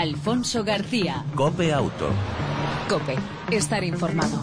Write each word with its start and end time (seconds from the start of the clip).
Alfonso 0.00 0.64
García. 0.64 1.26
Cope 1.34 1.74
Auto. 1.74 2.08
Cope, 2.88 3.16
estar 3.50 3.84
informado. 3.84 4.42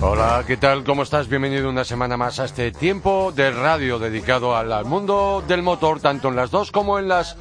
Hola, 0.00 0.42
¿qué 0.46 0.56
tal? 0.56 0.84
¿Cómo 0.84 1.02
estás? 1.02 1.28
Bienvenido 1.28 1.68
una 1.68 1.84
semana 1.84 2.16
más 2.16 2.40
a 2.40 2.46
este 2.46 2.72
tiempo 2.72 3.30
de 3.36 3.50
radio 3.50 3.98
dedicado 3.98 4.56
al 4.56 4.86
mundo 4.86 5.44
del 5.46 5.60
motor, 5.60 6.00
tanto 6.00 6.28
en 6.28 6.36
las 6.36 6.50
dos 6.50 6.72
como 6.72 6.98
en 6.98 7.08
las 7.08 7.36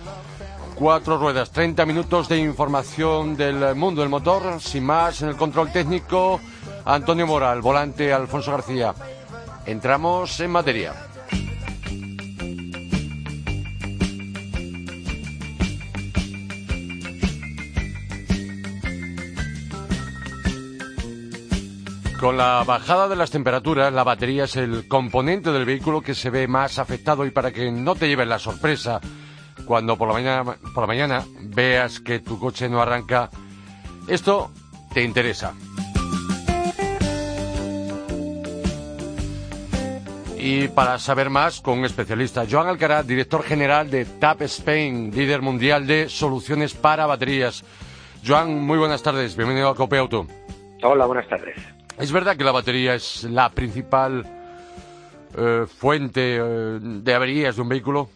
cuatro 0.75 1.17
ruedas. 1.17 1.51
30 1.51 1.85
minutos 1.85 2.27
de 2.27 2.39
información 2.39 3.37
del 3.37 3.73
mundo 3.75 4.01
del 4.01 4.09
motor. 4.09 4.59
Sin 4.59 4.83
más, 4.83 5.21
en 5.21 5.29
el 5.29 5.37
control 5.37 5.71
técnico, 5.71 6.41
Antonio 6.83 7.25
Moral, 7.25 7.61
volante 7.61 8.11
Alfonso 8.11 8.51
García. 8.51 8.93
Entramos 9.65 10.37
en 10.41 10.51
materia. 10.51 11.10
Con 22.21 22.37
la 22.37 22.63
bajada 22.63 23.07
de 23.07 23.15
las 23.15 23.31
temperaturas, 23.31 23.91
la 23.91 24.03
batería 24.03 24.43
es 24.43 24.55
el 24.55 24.87
componente 24.87 25.51
del 25.51 25.65
vehículo 25.65 26.01
que 26.01 26.13
se 26.13 26.29
ve 26.29 26.47
más 26.47 26.77
afectado 26.77 27.25
y 27.25 27.31
para 27.31 27.51
que 27.51 27.71
no 27.71 27.95
te 27.95 28.07
lleves 28.07 28.27
la 28.27 28.37
sorpresa 28.37 29.01
cuando 29.65 29.97
por 29.97 30.07
la 30.07 30.13
mañana, 30.13 30.43
por 30.43 30.83
la 30.83 30.87
mañana 30.87 31.25
veas 31.41 31.99
que 31.99 32.19
tu 32.19 32.37
coche 32.37 32.69
no 32.69 32.79
arranca, 32.79 33.31
esto 34.07 34.51
te 34.93 35.01
interesa. 35.01 35.55
Y 40.37 40.67
para 40.67 40.99
saber 40.99 41.31
más, 41.31 41.59
con 41.59 41.79
un 41.79 41.85
especialista, 41.85 42.45
Joan 42.47 42.67
Alcaraz, 42.67 43.07
director 43.07 43.41
general 43.41 43.89
de 43.89 44.05
TAP 44.05 44.43
Spain, 44.43 45.09
líder 45.09 45.41
mundial 45.41 45.87
de 45.87 46.07
soluciones 46.07 46.75
para 46.75 47.07
baterías. 47.07 47.65
Joan, 48.23 48.59
muy 48.63 48.77
buenas 48.77 49.01
tardes, 49.01 49.35
bienvenido 49.35 49.69
a 49.69 49.75
Cope 49.75 49.97
Auto. 49.97 50.27
Hola, 50.83 51.07
buenas 51.07 51.27
tardes. 51.27 51.80
¿Es 51.99 52.11
verdad 52.11 52.35
que 52.35 52.43
la 52.43 52.51
batería 52.51 52.95
es 52.95 53.23
la 53.25 53.49
principal 53.49 54.25
eh, 55.37 55.65
fuente 55.67 56.37
eh, 56.37 56.79
de 56.81 57.13
averías 57.13 57.55
de 57.55 57.61
un 57.61 57.69
vehículo? 57.69 58.09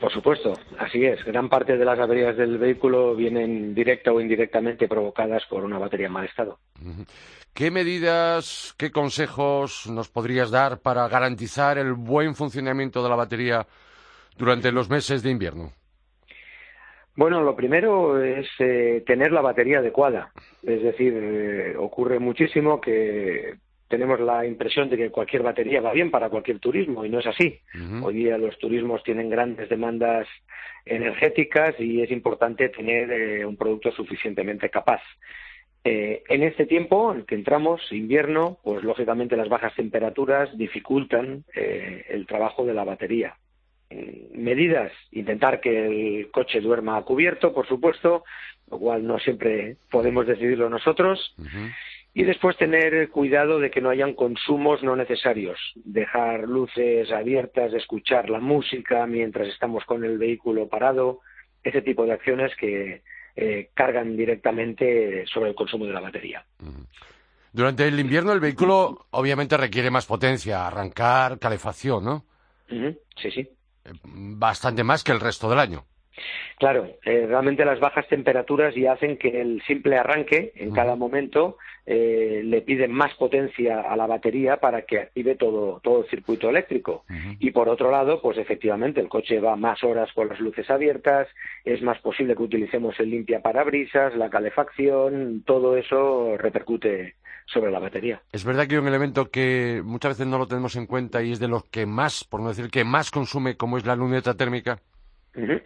Por 0.00 0.12
supuesto, 0.12 0.54
así 0.78 1.04
es. 1.04 1.22
Gran 1.24 1.48
parte 1.48 1.76
de 1.76 1.84
las 1.84 1.98
averías 1.98 2.36
del 2.36 2.58
vehículo 2.58 3.14
vienen 3.14 3.74
directa 3.74 4.10
o 4.10 4.20
indirectamente 4.20 4.88
provocadas 4.88 5.42
por 5.50 5.64
una 5.64 5.78
batería 5.78 6.06
en 6.06 6.12
mal 6.12 6.24
estado. 6.24 6.58
¿Qué 7.52 7.70
medidas, 7.70 8.74
qué 8.78 8.90
consejos 8.90 9.86
nos 9.88 10.08
podrías 10.08 10.50
dar 10.50 10.80
para 10.80 11.06
garantizar 11.08 11.76
el 11.76 11.92
buen 11.92 12.34
funcionamiento 12.34 13.02
de 13.02 13.10
la 13.10 13.16
batería 13.16 13.66
durante 14.38 14.72
los 14.72 14.88
meses 14.88 15.22
de 15.22 15.30
invierno? 15.30 15.72
Bueno, 17.14 17.42
lo 17.42 17.54
primero 17.54 18.22
es 18.22 18.48
eh, 18.58 19.02
tener 19.06 19.32
la 19.32 19.42
batería 19.42 19.78
adecuada. 19.78 20.32
Es 20.62 20.82
decir, 20.82 21.12
eh, 21.14 21.76
ocurre 21.76 22.18
muchísimo 22.18 22.80
que 22.80 23.56
tenemos 23.88 24.18
la 24.20 24.46
impresión 24.46 24.88
de 24.88 24.96
que 24.96 25.10
cualquier 25.10 25.42
batería 25.42 25.82
va 25.82 25.92
bien 25.92 26.10
para 26.10 26.30
cualquier 26.30 26.58
turismo 26.58 27.04
y 27.04 27.10
no 27.10 27.18
es 27.18 27.26
así. 27.26 27.60
Hoy 28.02 28.14
día 28.14 28.38
los 28.38 28.58
turismos 28.58 29.02
tienen 29.04 29.28
grandes 29.28 29.68
demandas 29.68 30.26
energéticas 30.86 31.78
y 31.78 32.00
es 32.00 32.10
importante 32.10 32.70
tener 32.70 33.12
eh, 33.12 33.44
un 33.44 33.58
producto 33.58 33.92
suficientemente 33.92 34.70
capaz. 34.70 35.02
en 35.84 36.42
este 36.42 36.64
tiempo 36.64 37.12
en 37.12 37.18
el 37.18 37.26
que 37.26 37.34
entramos, 37.34 37.82
invierno, 37.92 38.58
pues 38.64 38.82
lógicamente 38.82 39.36
las 39.36 39.50
bajas 39.50 39.74
temperaturas 39.74 40.56
dificultan 40.56 41.44
el 41.54 42.26
trabajo 42.26 42.64
de 42.64 42.72
la 42.72 42.84
batería 42.84 43.36
medidas, 44.34 44.92
intentar 45.10 45.60
que 45.60 46.18
el 46.18 46.30
coche 46.30 46.60
duerma 46.60 47.02
cubierto, 47.02 47.52
por 47.52 47.66
supuesto, 47.66 48.24
lo 48.70 48.78
cual 48.78 49.06
no 49.06 49.18
siempre 49.18 49.76
podemos 49.90 50.26
decidirlo 50.26 50.68
nosotros. 50.68 51.34
Y 52.14 52.24
después 52.24 52.56
tener 52.56 53.08
cuidado 53.10 53.58
de 53.58 53.70
que 53.70 53.80
no 53.80 53.90
hayan 53.90 54.14
consumos 54.14 54.82
no 54.82 54.96
necesarios, 54.96 55.58
dejar 55.76 56.48
luces 56.48 57.10
abiertas, 57.10 57.72
escuchar 57.72 58.28
la 58.28 58.38
música 58.38 59.06
mientras 59.06 59.48
estamos 59.48 59.84
con 59.84 60.04
el 60.04 60.18
vehículo 60.18 60.68
parado, 60.68 61.20
ese 61.62 61.80
tipo 61.80 62.04
de 62.04 62.12
acciones 62.12 62.54
que 62.56 63.02
eh, 63.36 63.70
cargan 63.72 64.16
directamente 64.16 65.24
sobre 65.26 65.50
el 65.50 65.54
consumo 65.54 65.86
de 65.86 65.92
la 65.92 66.00
batería. 66.00 66.44
Durante 67.52 67.86
el 67.86 67.98
invierno 67.98 68.32
el 68.32 68.40
vehículo 68.40 69.06
obviamente 69.10 69.56
requiere 69.56 69.90
más 69.90 70.06
potencia, 70.06 70.66
arrancar, 70.66 71.38
calefacción, 71.38 72.04
¿no? 72.04 72.24
Sí, 72.68 73.30
sí 73.30 73.48
bastante 74.04 74.84
más 74.84 75.04
que 75.04 75.12
el 75.12 75.20
resto 75.20 75.48
del 75.48 75.58
año. 75.58 75.86
Claro, 76.62 76.86
eh, 77.04 77.26
realmente 77.26 77.64
las 77.64 77.80
bajas 77.80 78.06
temperaturas 78.06 78.72
ya 78.76 78.92
hacen 78.92 79.16
que 79.16 79.40
el 79.40 79.60
simple 79.66 79.98
arranque 79.98 80.52
en 80.54 80.70
cada 80.70 80.94
momento 80.94 81.56
eh, 81.86 82.40
le 82.44 82.62
pide 82.62 82.86
más 82.86 83.12
potencia 83.14 83.80
a 83.80 83.96
la 83.96 84.06
batería 84.06 84.58
para 84.58 84.82
que 84.82 85.00
active 85.00 85.34
todo, 85.34 85.80
todo 85.82 86.04
el 86.04 86.08
circuito 86.08 86.48
eléctrico. 86.48 87.04
Y 87.40 87.50
por 87.50 87.68
otro 87.68 87.90
lado, 87.90 88.22
pues 88.22 88.38
efectivamente 88.38 89.00
el 89.00 89.08
coche 89.08 89.40
va 89.40 89.56
más 89.56 89.82
horas 89.82 90.12
con 90.12 90.28
las 90.28 90.38
luces 90.38 90.70
abiertas, 90.70 91.26
es 91.64 91.82
más 91.82 91.98
posible 91.98 92.36
que 92.36 92.44
utilicemos 92.44 92.94
el 93.00 93.10
limpia 93.10 93.42
parabrisas, 93.42 94.14
la 94.14 94.30
calefacción, 94.30 95.42
todo 95.44 95.76
eso 95.76 96.36
repercute 96.36 97.16
sobre 97.46 97.72
la 97.72 97.80
batería. 97.80 98.22
Es 98.30 98.44
verdad 98.44 98.68
que 98.68 98.76
hay 98.76 98.80
un 98.80 98.86
elemento 98.86 99.32
que 99.32 99.82
muchas 99.84 100.12
veces 100.12 100.28
no 100.28 100.38
lo 100.38 100.46
tenemos 100.46 100.76
en 100.76 100.86
cuenta 100.86 101.24
y 101.24 101.32
es 101.32 101.40
de 101.40 101.48
los 101.48 101.64
que 101.64 101.86
más, 101.86 102.22
por 102.22 102.40
no 102.40 102.50
decir 102.50 102.70
que 102.70 102.84
más 102.84 103.10
consume, 103.10 103.56
como 103.56 103.78
es 103.78 103.84
la 103.84 103.96
luneta 103.96 104.36
térmica. 104.36 104.78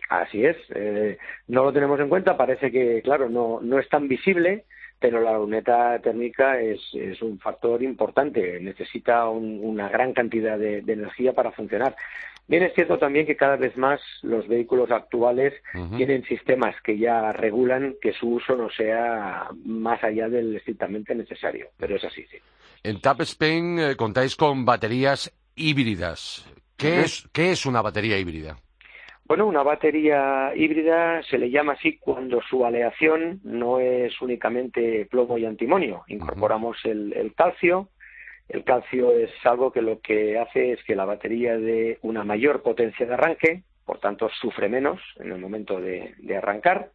Así 0.09 0.45
es, 0.45 0.57
eh, 0.75 1.19
no 1.49 1.65
lo 1.65 1.73
tenemos 1.73 1.99
en 1.99 2.09
cuenta, 2.09 2.37
parece 2.37 2.71
que, 2.71 3.03
claro, 3.03 3.29
no, 3.29 3.61
no 3.61 3.79
es 3.79 3.89
tan 3.89 4.07
visible, 4.07 4.65
pero 4.99 5.21
la 5.21 5.37
luneta 5.37 5.99
térmica 6.01 6.61
es, 6.61 6.81
es 6.95 7.21
un 7.21 7.39
factor 7.39 7.83
importante, 7.83 8.61
necesita 8.61 9.29
una 9.29 9.89
gran 9.89 10.13
cantidad 10.13 10.59
de, 10.59 10.79
energía 10.79 11.33
para 11.33 11.53
funcionar. 11.53 11.97
Bien 12.49 12.63
es 12.63 12.75
cierto 12.75 12.97
también 12.97 13.27
que 13.27 13.35
cada 13.35 13.57
vez 13.57 13.77
más 13.77 14.01
los 14.23 14.47
vehículos 14.47 14.93
actuales 14.93 15.53
tienen 15.97 16.23
sistemas 16.25 16.77
que 16.83 16.97
ya 16.97 17.33
regulan 17.33 17.97
que 18.01 18.13
su 18.13 18.35
uso 18.35 18.55
no 18.55 18.71
sea 18.71 19.49
más 19.65 20.03
allá 20.05 20.29
del 20.29 20.55
estrictamente 20.55 21.13
necesario, 21.15 21.71
pero 21.77 21.97
es 21.97 22.05
así, 22.05 22.25
sí. 22.31 22.39
En 22.85 23.01
TAP 23.01 23.23
Spain 23.23 23.79
eh, 23.81 23.97
contáis 23.97 24.37
con 24.37 24.65
baterías 24.65 25.33
híbridas. 25.57 26.49
¿Qué, 26.77 27.01
es, 27.01 27.29
¿Qué 27.33 27.51
es 27.51 27.67
una 27.67 27.83
batería 27.83 28.17
híbrida? 28.17 28.59
Bueno, 29.29 29.49
una 29.49 29.65
batería 29.65 30.53
híbrida 30.55 31.21
se 31.25 31.37
le 31.37 31.51
llama 31.51 31.73
así 31.73 31.99
cuando 31.99 32.41
su 32.43 32.65
aleación 32.65 33.41
no 33.43 33.81
es 33.81 34.21
únicamente 34.23 35.05
plomo 35.11 35.37
y 35.37 35.45
antimonio. 35.45 36.05
Incorporamos 36.07 36.77
el, 36.85 37.33
calcio. 37.37 37.89
El 38.49 38.63
calcio 38.63 39.11
es 39.19 39.33
algo 39.43 39.73
que 39.73 39.83
lo 39.83 40.01
que 40.01 40.39
hace 40.39 40.75
es 40.75 40.85
que 40.85 40.95
la 40.95 41.07
batería 41.07 41.59
dé 41.59 41.99
una 42.03 42.23
mayor 42.23 42.63
potencia 42.63 43.05
de 43.05 43.15
arranque, 43.15 43.65
por 43.85 43.99
tanto 43.99 44.29
sufre 44.29 44.69
menos 44.69 45.01
en 45.17 45.33
el 45.33 45.41
momento 45.41 45.81
de, 45.81 46.15
arrancar. 46.37 46.93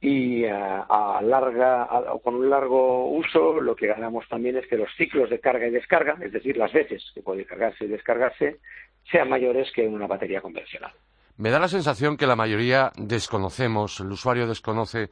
Y 0.00 0.46
a, 0.46 1.20
larga, 1.22 1.86
con 2.24 2.36
un 2.36 2.48
largo 2.48 3.10
uso, 3.10 3.60
lo 3.60 3.76
que 3.76 3.88
ganamos 3.88 4.26
también 4.26 4.56
es 4.56 4.66
que 4.68 4.78
los 4.78 4.88
ciclos 4.96 5.28
de 5.28 5.38
carga 5.38 5.66
y 5.66 5.70
descarga, 5.70 6.16
es 6.22 6.32
decir, 6.32 6.56
las 6.56 6.72
veces 6.72 7.12
que 7.14 7.20
puede 7.20 7.44
cargarse 7.44 7.84
y 7.84 7.88
descargarse, 7.88 8.56
sean 9.10 9.28
mayores 9.28 9.70
que 9.72 9.84
en 9.84 9.92
una 9.92 10.06
batería 10.06 10.40
convencional. 10.40 10.92
Me 11.42 11.50
da 11.50 11.58
la 11.58 11.66
sensación 11.66 12.16
que 12.16 12.28
la 12.28 12.36
mayoría 12.36 12.92
desconocemos, 12.96 13.98
el 13.98 14.12
usuario 14.12 14.46
desconoce 14.46 15.08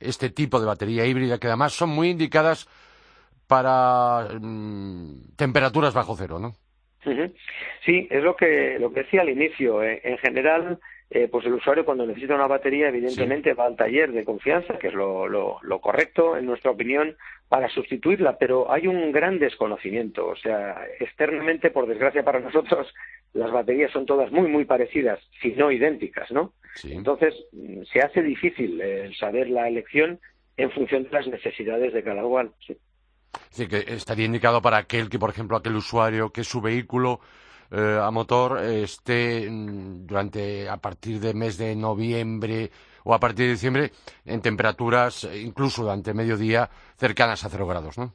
este 0.00 0.30
tipo 0.30 0.58
de 0.58 0.64
batería 0.64 1.04
híbrida, 1.04 1.38
que 1.38 1.48
además 1.48 1.74
son 1.74 1.90
muy 1.90 2.08
indicadas 2.08 2.66
para 3.46 4.28
mm, 4.40 5.36
temperaturas 5.36 5.92
bajo 5.92 6.16
cero, 6.16 6.38
¿no? 6.38 6.54
Sí, 7.84 8.08
es 8.10 8.24
lo 8.24 8.34
que, 8.34 8.78
lo 8.80 8.94
que 8.94 9.02
decía 9.02 9.20
al 9.20 9.28
inicio. 9.28 9.82
Eh, 9.82 10.00
en 10.04 10.16
general, 10.16 10.78
eh, 11.10 11.28
pues 11.30 11.44
el 11.44 11.52
usuario 11.52 11.84
cuando 11.84 12.06
necesita 12.06 12.34
una 12.34 12.46
batería, 12.46 12.88
evidentemente 12.88 13.52
va 13.52 13.66
al 13.66 13.76
taller 13.76 14.10
de 14.12 14.24
confianza, 14.24 14.78
que 14.78 14.88
es 14.88 14.94
lo, 14.94 15.28
lo, 15.28 15.58
lo, 15.60 15.80
correcto, 15.82 16.38
en 16.38 16.46
nuestra 16.46 16.70
opinión, 16.70 17.14
para 17.50 17.68
sustituirla, 17.68 18.38
pero 18.38 18.72
hay 18.72 18.86
un 18.86 19.12
gran 19.12 19.38
desconocimiento. 19.38 20.28
O 20.28 20.36
sea, 20.36 20.86
externamente, 20.98 21.70
por 21.70 21.86
desgracia 21.86 22.24
para 22.24 22.40
nosotros, 22.40 22.90
las 23.34 23.50
baterías 23.50 23.92
son 23.92 24.06
todas 24.06 24.30
muy, 24.32 24.48
muy 24.48 24.64
parecidas, 24.64 25.20
si 25.42 25.52
no 25.52 25.70
idénticas, 25.70 26.30
¿no? 26.30 26.54
Entonces, 26.84 27.34
mm, 27.52 27.82
se 27.92 28.00
hace 28.00 28.22
difícil 28.22 28.80
eh, 28.80 29.10
saber 29.18 29.48
la 29.50 29.68
elección 29.68 30.18
en 30.56 30.70
función 30.70 31.04
de 31.04 31.10
las 31.10 31.26
necesidades 31.26 31.92
de 31.92 32.02
cada 32.02 32.22
cual. 32.22 32.52
Sí. 32.66 33.66
Que 33.66 33.84
estaría 33.88 34.26
indicado 34.26 34.62
para 34.62 34.78
aquel 34.78 35.08
que, 35.08 35.18
por 35.18 35.30
ejemplo, 35.30 35.56
aquel 35.56 35.74
usuario 35.74 36.30
que 36.30 36.44
su 36.44 36.60
vehículo 36.60 37.20
eh, 37.70 37.98
a 38.00 38.10
motor 38.10 38.62
esté 38.64 39.48
mm, 39.50 40.06
durante, 40.06 40.68
a 40.68 40.76
partir 40.76 41.18
del 41.18 41.34
mes 41.34 41.58
de 41.58 41.74
noviembre 41.74 42.70
o 43.04 43.14
a 43.14 43.20
partir 43.20 43.46
de 43.46 43.52
diciembre 43.52 43.92
en 44.24 44.40
temperaturas, 44.40 45.24
eh, 45.24 45.40
incluso 45.40 45.82
durante 45.82 46.14
mediodía, 46.14 46.70
cercanas 46.96 47.44
a 47.44 47.48
cero 47.48 47.66
grados, 47.66 47.98
¿no? 47.98 48.14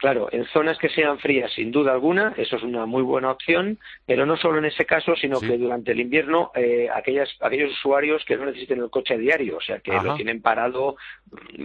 Claro, 0.00 0.28
en 0.32 0.46
zonas 0.46 0.78
que 0.78 0.88
sean 0.88 1.18
frías, 1.18 1.52
sin 1.52 1.70
duda 1.70 1.92
alguna, 1.92 2.32
eso 2.38 2.56
es 2.56 2.62
una 2.62 2.86
muy 2.86 3.02
buena 3.02 3.30
opción, 3.30 3.78
pero 4.06 4.24
no 4.24 4.36
solo 4.36 4.58
en 4.58 4.64
ese 4.64 4.86
caso, 4.86 5.14
sino 5.14 5.40
que 5.40 5.58
durante 5.58 5.92
el 5.92 6.00
invierno 6.00 6.52
eh, 6.54 6.88
aquellas, 6.92 7.28
aquellos 7.40 7.72
usuarios 7.72 8.24
que 8.24 8.36
no 8.36 8.46
necesiten 8.46 8.80
el 8.80 8.88
coche 8.88 9.14
a 9.14 9.18
diario, 9.18 9.58
o 9.58 9.60
sea, 9.60 9.80
que 9.80 9.92
lo 9.92 10.14
tienen 10.16 10.40
parado 10.40 10.96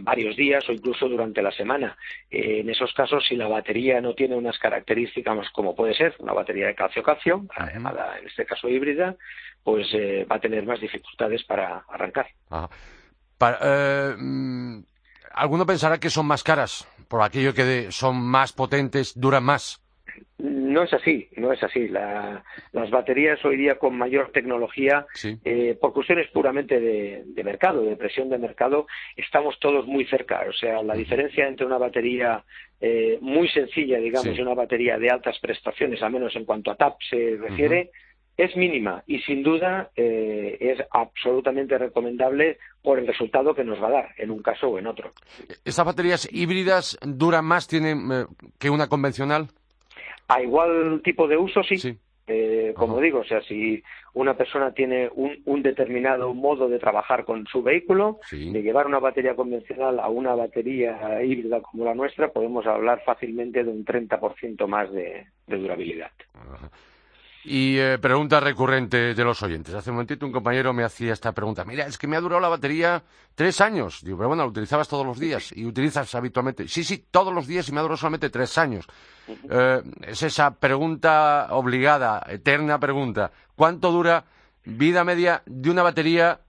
varios 0.02 0.36
días 0.36 0.68
o 0.68 0.74
incluso 0.74 1.08
durante 1.08 1.42
la 1.42 1.52
semana. 1.52 1.98
Eh, 2.30 2.60
en 2.60 2.70
esos 2.70 2.94
casos, 2.94 3.26
si 3.26 3.38
la 3.38 3.48
batería 3.48 4.02
no 4.02 4.14
tiene 4.14 4.36
unas 4.36 4.60
características 4.60 5.50
como 5.52 5.74
puede 5.74 5.94
ser 5.94 6.14
una 6.20 6.34
batería 6.34 6.68
de 6.68 6.76
calcio-calcio, 6.76 7.46
llamada 7.74 8.20
en 8.20 8.28
este 8.28 8.46
caso 8.46 8.68
híbrida, 8.68 9.16
pues 9.64 9.88
eh, 9.94 10.26
va 10.30 10.36
a 10.36 10.42
tener 10.42 10.66
más 10.66 10.82
dificultades 10.82 11.44
para 11.44 11.86
arrancar. 11.88 12.28
Mm, 14.18 14.80
alguno 15.34 15.66
pensará 15.66 16.00
que 16.00 16.10
son 16.10 16.26
más 16.26 16.44
caras 16.44 16.88
por 17.08 17.22
aquello 17.22 17.54
que 17.54 17.92
son 17.92 18.22
más 18.22 18.54
potentes, 18.54 19.20
duran 19.20 19.44
más. 19.44 19.82
No 20.38 20.84
es 20.84 20.94
así, 20.94 21.30
no 21.38 21.54
es 21.54 21.64
así. 21.64 21.88
las 21.88 22.92
baterías 22.92 23.44
hoy 23.46 23.56
día 23.56 23.80
con 23.80 23.98
mayor 23.98 24.32
tecnología, 24.34 25.06
eh, 25.46 25.78
por 25.80 25.94
cuestiones 25.94 26.28
puramente 26.32 26.80
de, 26.80 27.44
mercado, 27.44 27.84
de 27.84 27.96
presión 27.96 28.30
de 28.30 28.38
mercado, 28.38 28.86
estamos 29.16 29.58
todos 29.60 29.88
muy 29.88 30.06
cerca. 30.06 30.44
O 30.50 30.54
sea, 30.54 30.84
la 30.84 30.94
diferencia 30.94 31.48
entre 31.48 31.66
una 31.66 31.78
batería 31.78 32.44
eh, 32.82 33.18
muy 33.22 33.48
sencilla, 33.48 33.98
digamos, 33.98 34.38
y 34.38 34.42
una 34.42 34.54
batería 34.54 34.98
de 34.98 35.10
altas 35.10 35.40
prestaciones, 35.40 36.02
al 36.02 36.12
menos 36.12 36.36
en 36.36 36.44
cuanto 36.44 36.72
a 36.72 36.76
TAP 36.76 36.98
se 37.10 37.38
refiere, 37.40 37.92
es 38.38 38.56
mínima 38.56 39.04
y 39.08 39.20
sin 39.20 39.44
duda 39.44 39.90
eh, 39.96 40.58
es 40.60 40.80
absolutamente 40.92 41.78
recomendable 41.78 42.58
por 42.82 43.00
el 43.00 43.08
resultado 43.08 43.56
que 43.56 43.64
nos 43.64 43.82
va 43.82 43.88
a 43.88 43.92
dar 43.92 44.10
en 44.18 44.32
un 44.32 44.42
caso 44.42 44.68
o 44.68 44.80
en 44.80 44.88
otro. 44.88 45.12
¿Estas 45.64 45.86
baterías 45.86 46.28
híbridas 46.32 46.98
duran 47.02 47.46
más 47.46 47.68
tienen, 47.68 48.12
eh, 48.12 48.26
que 48.60 48.70
una 48.70 48.88
convencional? 48.88 49.48
A 50.28 50.42
igual 50.42 51.02
tipo 51.04 51.28
de 51.28 51.38
uso, 51.38 51.64
sí. 51.64 51.98
Eh, 52.28 52.74
como 52.76 53.00
digo, 53.00 53.20
o 53.20 53.24
sea, 53.24 53.40
si 53.42 53.84
una 54.16 54.36
persona 54.36 54.72
tiene 54.72 55.12
un, 55.14 55.62
determinado 55.62 56.34
modo 56.34 56.68
de 56.68 56.80
trabajar 56.80 57.24
con 57.24 57.46
su 57.46 57.62
vehículo, 57.62 58.20
de 58.32 58.64
llevar 58.64 58.88
una 58.88 58.98
batería 58.98 59.36
convencional 59.36 60.00
a 60.00 60.10
una 60.10 60.34
batería 60.34 61.24
híbrida 61.24 61.62
como 61.62 61.86
la 61.86 61.94
nuestra, 61.94 62.30
podemos 62.30 62.66
hablar 62.66 63.04
fácilmente 63.06 63.64
de 63.64 63.70
un 63.70 63.86
30% 63.86 64.68
más 64.68 64.92
de, 64.92 65.28
durabilidad. 65.46 66.12
Y 67.48 67.78
eh, 67.78 68.00
pregunta 68.00 68.40
recurrente 68.40 69.14
de 69.14 69.24
los 69.24 69.44
oyentes. 69.44 69.72
Hace 69.76 69.92
un 69.92 69.98
momentito 69.98 70.26
un 70.26 70.32
compañero 70.32 70.74
me 70.74 70.84
hacía 70.84 71.14
esta 71.14 71.32
pregunta. 71.32 71.64
Mira, 71.64 71.86
es 71.86 71.96
que 71.96 72.08
me 72.08 72.16
ha 72.16 72.20
durado 72.20 72.42
la 72.42 72.50
batería 72.50 73.04
tres 73.36 73.62
años. 73.62 74.04
Digo, 74.04 74.18
pero 74.18 74.30
bueno, 74.30 74.42
la 74.42 74.50
utilizabas 74.50 74.88
todos 74.88 75.06
los 75.06 75.20
días 75.20 75.52
y 75.56 75.64
utilizas 75.64 76.16
habitualmente. 76.16 76.68
Sí, 76.68 76.84
sí, 76.84 77.06
todos 77.12 77.32
los 77.32 77.46
días 77.46 77.70
y 77.70 77.72
me 77.72 77.80
ha 77.80 77.82
durado 77.84 77.98
solamente 77.98 78.32
tres 78.32 78.58
años. 78.58 78.88
Eh, 79.28 79.82
es 80.08 80.24
esa 80.24 80.56
pregunta 80.56 81.50
obligada, 81.52 82.26
eterna 82.28 82.80
pregunta. 82.80 83.32
¿Cuánto 83.56 83.92
dura 83.92 84.26
vida 84.64 85.04
media 85.04 85.44
de 85.46 85.70
una 85.70 85.84
batería? 85.84 86.40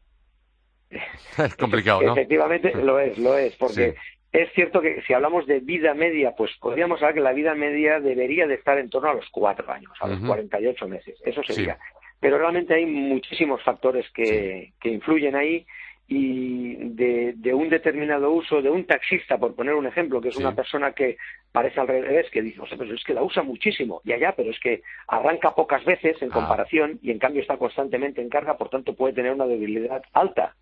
Es 1.37 1.55
complicado, 1.57 2.01
¿no? 2.01 2.13
Efectivamente 2.13 2.73
lo 2.75 2.99
es, 2.99 3.19
lo 3.19 3.37
es, 3.37 3.55
porque 3.57 3.97
es 4.32 4.52
cierto 4.52 4.81
que 4.81 5.02
si 5.06 5.12
hablamos 5.12 5.46
de 5.46 5.61
vida 5.61 5.94
media, 5.94 6.32
pues 6.37 6.50
podríamos 6.61 7.00
hablar 7.00 7.14
que 7.14 7.20
la 7.20 7.32
vida 7.32 7.55
media 7.55 8.00
debería 8.00 8.46
de 8.46 8.55
estar 8.55 8.78
en 8.78 8.90
torno 8.90 9.11
a 9.11 9.14
los 9.14 9.28
cuatro 9.31 9.70
años, 9.70 9.93
a 10.00 10.08
los 10.08 10.20
cuarenta 10.20 10.61
y 10.61 10.67
ocho 10.67 10.87
meses. 10.88 11.19
Eso 11.25 11.43
sería. 11.43 11.78
Pero 12.20 12.38
realmente 12.38 12.75
hay 12.75 12.87
muchísimos 12.87 13.62
factores 13.62 14.11
que, 14.12 14.73
que 14.81 14.88
influyen 14.90 15.37
ahí 15.37 15.67
y 16.08 16.76
de, 16.76 17.52
un 17.52 17.69
determinado 17.69 18.31
uso 18.31 18.62
de 18.62 18.70
un 18.70 18.84
taxista, 18.84 19.38
por 19.38 19.55
poner 19.56 19.75
un 19.75 19.87
ejemplo, 19.87 20.20
que 20.20 20.28
es 20.28 20.37
una 20.37 20.55
persona 20.55 20.93
que 20.93 21.17
parece 21.50 21.81
al 21.81 21.88
revés, 21.88 22.31
que 22.31 22.43
dice, 22.43 22.61
o 22.61 22.67
sea, 22.67 22.78
pero 22.78 22.94
es 22.94 23.02
que 23.02 23.14
la 23.14 23.25
usa 23.25 23.43
muchísimo, 23.43 24.00
y 24.05 24.12
allá, 24.12 24.32
pero 24.37 24.50
es 24.50 24.61
que 24.61 24.82
arranca 25.08 25.55
pocas 25.55 25.84
veces 25.84 26.20
en 26.23 26.31
ah. 26.31 26.34
comparación 26.34 27.00
y 27.02 27.11
en 27.11 27.19
cambio 27.19 27.43
está 27.43 27.56
constantemente 27.56 28.20
en 28.20 28.28
carga, 28.28 28.56
por 28.56 28.69
tanto 28.69 28.94
puede 28.94 29.14
tener 29.14 29.32
una 29.32 29.46
debilidad 29.46 30.02
alta. 30.12 30.55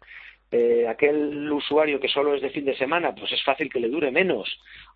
Eh, 0.56 0.87
aquel 0.87 1.51
usuario 1.51 1.99
que 1.99 2.06
solo 2.06 2.33
es 2.33 2.41
de 2.41 2.51
fin 2.51 2.65
de 2.65 2.77
semana, 2.77 3.12
pues 3.12 3.33
es 3.33 3.43
fácil 3.43 3.69
que 3.69 3.81
le 3.81 3.89
dure 3.89 4.12
menos 4.12 4.49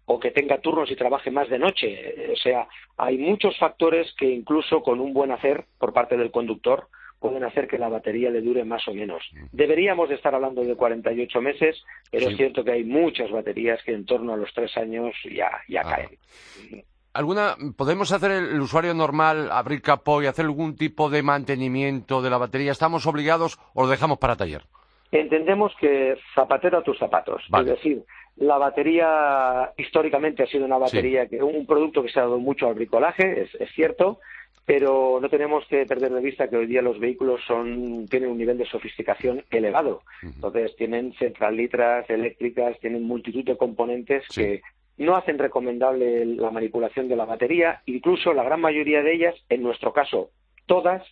o 0.04 0.20
que 0.20 0.30
tenga 0.30 0.60
turnos 0.60 0.88
y 0.88 0.94
trabaje 0.94 1.32
más 1.32 1.48
de 1.48 1.58
noche. 1.58 2.30
O 2.32 2.36
sea, 2.36 2.68
hay 2.96 3.18
muchos 3.18 3.58
factores 3.58 4.14
que 4.16 4.26
incluso 4.26 4.82
con 4.82 5.00
un 5.00 5.12
buen 5.12 5.32
hacer 5.32 5.64
por 5.80 5.92
parte 5.92 6.16
del 6.16 6.30
conductor 6.30 6.86
pueden 7.18 7.42
hacer 7.42 7.66
que 7.66 7.76
la 7.76 7.88
batería 7.88 8.30
le 8.30 8.40
dure 8.40 8.64
más 8.64 8.86
o 8.86 8.94
menos. 8.94 9.20
Deberíamos 9.50 10.08
de 10.08 10.14
estar 10.14 10.32
hablando 10.32 10.62
de 10.62 10.76
48 10.76 11.40
meses, 11.40 11.82
pero 12.12 12.28
es 12.28 12.36
cierto 12.36 12.62
que 12.62 12.70
hay 12.70 12.84
muchas 12.84 13.28
baterías 13.32 13.82
que 13.82 13.94
en 13.94 14.06
torno 14.06 14.34
a 14.34 14.36
los 14.36 14.54
tres 14.54 14.76
años 14.76 15.12
ya, 15.24 15.50
ya 15.66 15.80
ah. 15.84 15.90
caen. 15.90 16.84
¿Alguna, 17.14 17.56
¿Podemos 17.76 18.12
hacer 18.12 18.30
el, 18.30 18.60
usuario 18.60 18.94
normal, 18.94 19.50
abrir 19.50 19.82
capó 19.82 20.22
y 20.22 20.26
hacer 20.26 20.44
algún 20.44 20.76
tipo 20.76 21.10
de 21.10 21.24
mantenimiento 21.24 22.22
de 22.22 22.30
la 22.30 22.38
batería? 22.38 22.70
¿Estamos 22.70 23.06
obligados 23.08 23.58
o 23.74 23.82
lo 23.82 23.88
dejamos 23.88 24.18
para 24.18 24.36
taller? 24.36 24.62
Entendemos 25.10 25.72
que 25.80 26.16
zapatero 26.34 26.78
a 26.78 26.82
tus 26.82 26.98
zapatos. 26.98 27.42
Es 27.60 27.66
decir, 27.66 28.04
la 28.36 28.58
batería 28.58 29.72
históricamente 29.76 30.42
ha 30.42 30.46
sido 30.46 30.64
una 30.64 30.78
batería, 30.78 31.26
que 31.26 31.42
un 31.42 31.66
producto 31.66 32.02
que 32.02 32.10
se 32.10 32.20
ha 32.20 32.24
dado 32.24 32.38
mucho 32.38 32.68
al 32.68 32.74
bricolaje, 32.74 33.48
es, 33.58 33.70
cierto, 33.74 34.20
pero 34.64 35.18
no 35.20 35.28
tenemos 35.28 35.64
que 35.66 35.86
perder 35.86 36.12
de 36.12 36.20
vista 36.20 36.48
que 36.48 36.56
hoy 36.56 36.66
día 36.66 36.82
los 36.82 37.00
vehículos 37.00 37.40
son, 37.46 38.06
tienen 38.06 38.30
un 38.30 38.38
nivel 38.38 38.58
de 38.58 38.66
sofisticación 38.66 39.44
elevado. 39.50 40.02
Entonces 40.22 40.76
tienen 40.76 41.14
centralitras 41.14 42.08
eléctricas, 42.10 42.78
tienen 42.80 43.02
multitud 43.04 43.44
de 43.44 43.56
componentes 43.56 44.24
que 44.28 44.60
no 44.98 45.16
hacen 45.16 45.38
recomendable 45.38 46.26
la 46.26 46.50
manipulación 46.50 47.08
de 47.08 47.16
la 47.16 47.24
batería, 47.24 47.82
incluso 47.86 48.34
la 48.34 48.42
gran 48.42 48.60
mayoría 48.60 49.02
de 49.02 49.14
ellas, 49.14 49.34
en 49.48 49.62
nuestro 49.62 49.92
caso, 49.92 50.30
todas 50.68 51.02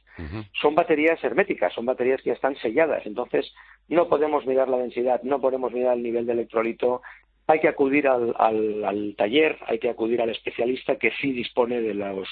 son 0.60 0.76
baterías 0.76 1.22
herméticas, 1.24 1.74
son 1.74 1.86
baterías 1.86 2.22
que 2.22 2.30
ya 2.30 2.34
están 2.34 2.54
selladas. 2.56 3.04
Entonces, 3.04 3.52
no 3.88 4.08
podemos 4.08 4.46
mirar 4.46 4.68
la 4.68 4.76
densidad, 4.76 5.20
no 5.24 5.40
podemos 5.40 5.72
mirar 5.72 5.96
el 5.96 6.04
nivel 6.04 6.26
de 6.26 6.34
electrolito. 6.34 7.02
Hay 7.48 7.60
que 7.60 7.68
acudir 7.68 8.06
al, 8.06 9.14
taller, 9.18 9.58
hay 9.66 9.78
que 9.78 9.90
acudir 9.90 10.22
al 10.22 10.30
especialista 10.30 10.96
que 10.96 11.10
sí 11.20 11.32
dispone 11.32 11.80
de 11.80 11.94
los 11.94 12.28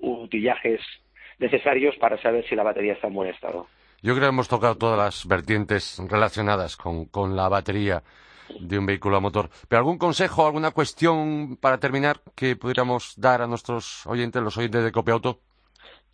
utillajes 0.00 0.80
necesarios 1.38 1.94
para 1.96 2.20
saber 2.22 2.48
si 2.48 2.56
la 2.56 2.62
batería 2.62 2.94
está 2.94 3.08
en 3.08 3.14
buen 3.14 3.28
estado. 3.28 3.66
Yo 4.00 4.14
creo 4.14 4.26
que 4.26 4.34
hemos 4.34 4.48
tocado 4.48 4.76
todas 4.76 4.98
las 4.98 5.26
vertientes 5.26 6.00
relacionadas 6.08 6.76
con, 6.76 7.06
con 7.06 7.36
la 7.36 7.48
batería 7.48 8.02
de 8.60 8.78
un 8.78 8.86
vehículo 8.86 9.16
a 9.16 9.20
motor. 9.20 9.50
¿Pero 9.68 9.80
algún 9.80 9.98
consejo, 9.98 10.46
alguna 10.46 10.70
cuestión 10.70 11.56
para 11.56 11.78
terminar 11.78 12.20
que 12.34 12.56
pudiéramos 12.56 13.14
dar 13.16 13.42
a 13.42 13.46
nuestros 13.46 14.06
oyentes, 14.06 14.42
los 14.42 14.56
oyentes 14.56 14.84
de 14.84 14.92
Copiauto? 14.92 15.40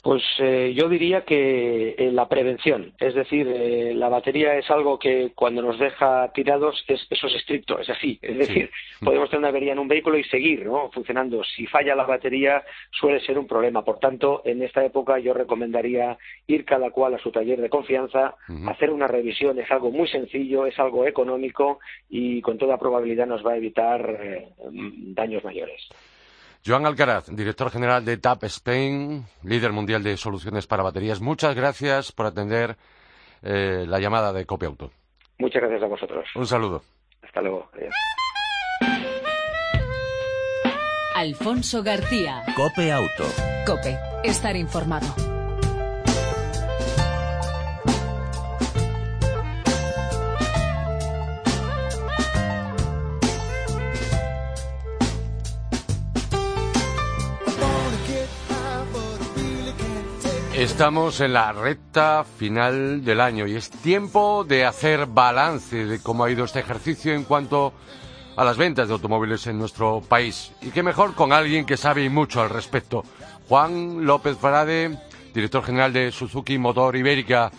Pues 0.04 0.22
eh, 0.38 0.74
yo 0.76 0.90
diría 0.90 1.24
que 1.24 1.94
eh, 1.96 2.12
la 2.12 2.28
prevención, 2.28 2.92
es 3.00 3.14
decir, 3.14 3.48
eh, 3.48 3.94
la 3.94 4.10
batería 4.10 4.54
es 4.58 4.70
algo 4.70 4.98
que 4.98 5.32
cuando 5.34 5.62
nos 5.62 5.78
deja 5.78 6.30
tirados, 6.34 6.84
eso 6.86 7.26
es 7.26 7.34
estricto, 7.34 7.78
es 7.78 7.88
así. 7.88 8.18
Es 8.20 8.36
decir, 8.36 8.70
podemos 9.02 9.30
tener 9.30 9.38
una 9.38 9.48
avería 9.48 9.72
en 9.72 9.78
un 9.78 9.88
vehículo 9.88 10.18
y 10.18 10.24
seguir 10.24 10.66
¿no? 10.66 10.90
funcionando. 10.92 11.42
Si 11.42 11.66
falla 11.66 11.94
la 11.94 12.04
batería, 12.04 12.62
suele 12.90 13.18
ser 13.20 13.38
un 13.38 13.46
problema. 13.46 13.82
Por 13.82 13.98
tanto, 13.98 14.42
en 14.44 14.62
esta 14.62 14.84
época 14.84 15.18
yo 15.18 15.32
recomendaría 15.32 16.18
ir 16.48 16.66
cada 16.66 16.90
cual 16.90 17.14
a 17.14 17.18
su 17.18 17.30
taller 17.32 17.62
de 17.62 17.70
confianza, 17.70 18.34
hacer 18.66 18.90
una 18.90 19.06
revisión. 19.06 19.58
Es 19.58 19.70
algo 19.70 19.90
muy 19.90 20.06
sencillo, 20.08 20.66
es 20.66 20.78
algo 20.78 21.06
económico 21.06 21.78
y 22.10 22.42
con 22.42 22.58
toda 22.58 22.76
probabilidad 22.76 23.26
nos 23.26 23.42
va 23.44 23.52
a 23.52 23.56
evitar 23.56 24.18
daños 24.70 25.42
mayores. 25.42 25.88
Joan 26.66 26.86
Alcaraz, 26.86 27.26
director 27.28 27.70
general 27.70 28.04
de 28.04 28.16
TAP 28.16 28.44
Spain, 28.44 29.26
líder 29.42 29.72
mundial 29.72 30.02
de 30.02 30.16
soluciones 30.16 30.66
para 30.66 30.82
baterías. 30.82 31.20
Muchas 31.20 31.54
gracias 31.54 32.10
por 32.10 32.24
atender 32.24 32.76
eh, 33.42 33.84
la 33.86 34.00
llamada 34.00 34.32
de 34.32 34.46
Cope 34.46 34.64
Auto. 34.64 34.90
Muchas 35.38 35.60
gracias 35.60 35.82
a 35.82 35.86
vosotros. 35.86 36.26
Un 36.34 36.46
saludo. 36.46 36.82
Hasta 37.22 37.42
luego. 37.42 37.68
Alfonso 41.14 41.82
García. 41.82 42.42
Cope 42.56 42.90
Auto. 42.90 43.24
Cope. 43.66 43.98
Estar 44.24 44.56
informado. 44.56 45.33
Estamos 60.64 61.20
en 61.20 61.34
la 61.34 61.52
recta 61.52 62.24
final 62.24 63.04
del 63.04 63.20
año 63.20 63.46
y 63.46 63.54
es 63.54 63.68
tiempo 63.68 64.44
de 64.44 64.64
hacer 64.64 65.04
balance 65.04 65.84
de 65.84 66.02
cómo 66.02 66.24
ha 66.24 66.30
ido 66.30 66.46
este 66.46 66.60
ejercicio 66.60 67.12
en 67.12 67.24
cuanto 67.24 67.74
a 68.34 68.44
las 68.44 68.56
ventas 68.56 68.88
de 68.88 68.94
automóviles 68.94 69.46
en 69.46 69.58
nuestro 69.58 70.00
país. 70.00 70.52
Y 70.62 70.70
qué 70.70 70.82
mejor 70.82 71.14
con 71.14 71.34
alguien 71.34 71.66
que 71.66 71.76
sabe 71.76 72.08
mucho 72.08 72.40
al 72.40 72.48
respecto. 72.48 73.04
Juan 73.46 74.06
López 74.06 74.38
Farade, 74.38 74.98
director 75.34 75.62
general 75.62 75.92
de 75.92 76.10
Suzuki 76.10 76.56
Motor 76.56 76.96
Ibérica. 76.96 77.52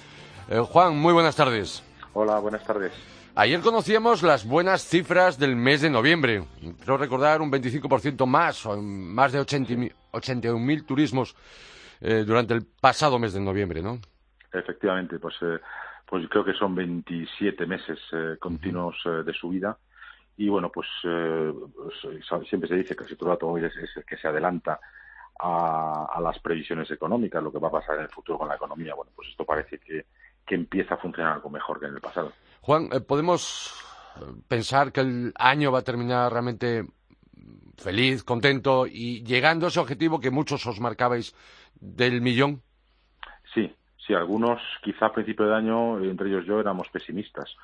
Eh, 0.50 0.58
Juan, 0.58 0.98
muy 0.98 1.14
buenas 1.14 1.36
tardes. 1.36 1.84
Hola, 2.14 2.40
buenas 2.40 2.64
tardes. 2.64 2.92
Ayer 3.36 3.62
conocíamos 3.62 4.24
las 4.24 4.48
buenas 4.48 4.84
cifras 4.84 5.38
del 5.38 5.56
mes 5.56 5.82
de 5.82 5.92
noviembre. 5.92 6.44
Creo 6.84 6.98
recordar 6.98 7.40
un 7.44 7.52
25% 7.52 8.26
más, 8.26 8.66
más 8.66 9.32
de 9.32 9.42
81.000 9.42 10.86
turismos 10.88 11.36
eh, 12.02 12.24
durante 12.26 12.54
el 12.54 12.66
pasado 12.66 13.20
mes 13.20 13.34
de 13.34 13.42
noviembre, 13.42 13.82
¿no? 13.82 14.00
Efectivamente, 14.52 15.20
pues, 15.20 15.36
eh, 15.42 15.60
pues 16.06 16.28
creo 16.30 16.46
que 16.46 16.54
son 16.54 16.76
27 16.76 17.66
meses 17.66 18.00
eh, 18.14 18.38
continuos 18.40 18.96
de 19.26 19.34
subida. 19.34 19.78
Y 20.38 20.50
bueno, 20.50 20.70
pues, 20.70 20.88
pues 21.02 21.96
siempre 22.50 22.68
se 22.68 22.76
dice 22.76 22.96
que 22.96 23.04
el 23.04 23.10
sector 23.10 23.32
automóvil 23.32 23.66
es, 23.66 23.74
el 23.96 24.04
que 24.04 24.18
se 24.18 24.28
adelanta 24.28 24.80
a, 25.40 26.20
las 26.22 26.40
previsiones 26.40 26.92
económicas, 26.92 27.42
lo 27.42 27.52
que 27.52 27.60
va 27.60 27.70
a 27.70 27.72
pasar 27.72 27.96
en 27.96 28.04
el 28.04 28.10
futuro 28.10 28.40
con 28.40 28.50
la 28.50 28.56
economía. 28.56 28.96
Bueno, 28.96 29.12
pues 29.16 29.30
esto 29.30 29.46
parece 29.46 29.80
que, 29.80 30.06
que 30.46 30.56
empieza 30.56 30.96
a 30.96 30.98
funcionar 30.98 31.34
algo 31.34 31.50
mejor 31.50 31.80
que 31.80 31.88
en 31.88 31.96
el 31.96 32.02
pasado. 32.02 32.32
Juan, 32.62 32.90
eh, 32.92 33.00
¿podemos 33.00 33.74
eh, 34.18 34.22
pensar 34.48 34.92
que 34.92 35.02
el 35.02 35.34
año 35.36 35.72
va 35.72 35.80
a 35.80 35.84
terminar 35.84 36.32
realmente 36.32 36.86
feliz, 37.78 38.24
contento 38.24 38.88
y 38.88 39.24
llegando 39.24 39.66
a 39.66 39.70
ese 39.70 39.80
objetivo 39.80 40.20
que 40.20 40.32
muchos 40.32 40.66
os 40.66 40.80
marcabais 40.80 41.36
del 41.80 42.22
millón? 42.22 42.62
Sí, 43.54 43.74
sí, 43.98 44.14
algunos 44.14 44.62
quizá 44.82 45.08
a 45.08 45.14
principio 45.14 45.46
de 45.46 45.56
año, 45.56 46.00
entre 46.04 46.30
ellos 46.30 46.46
yo, 46.46 46.60
éramos 46.60 46.90
pesimistas 46.90 47.56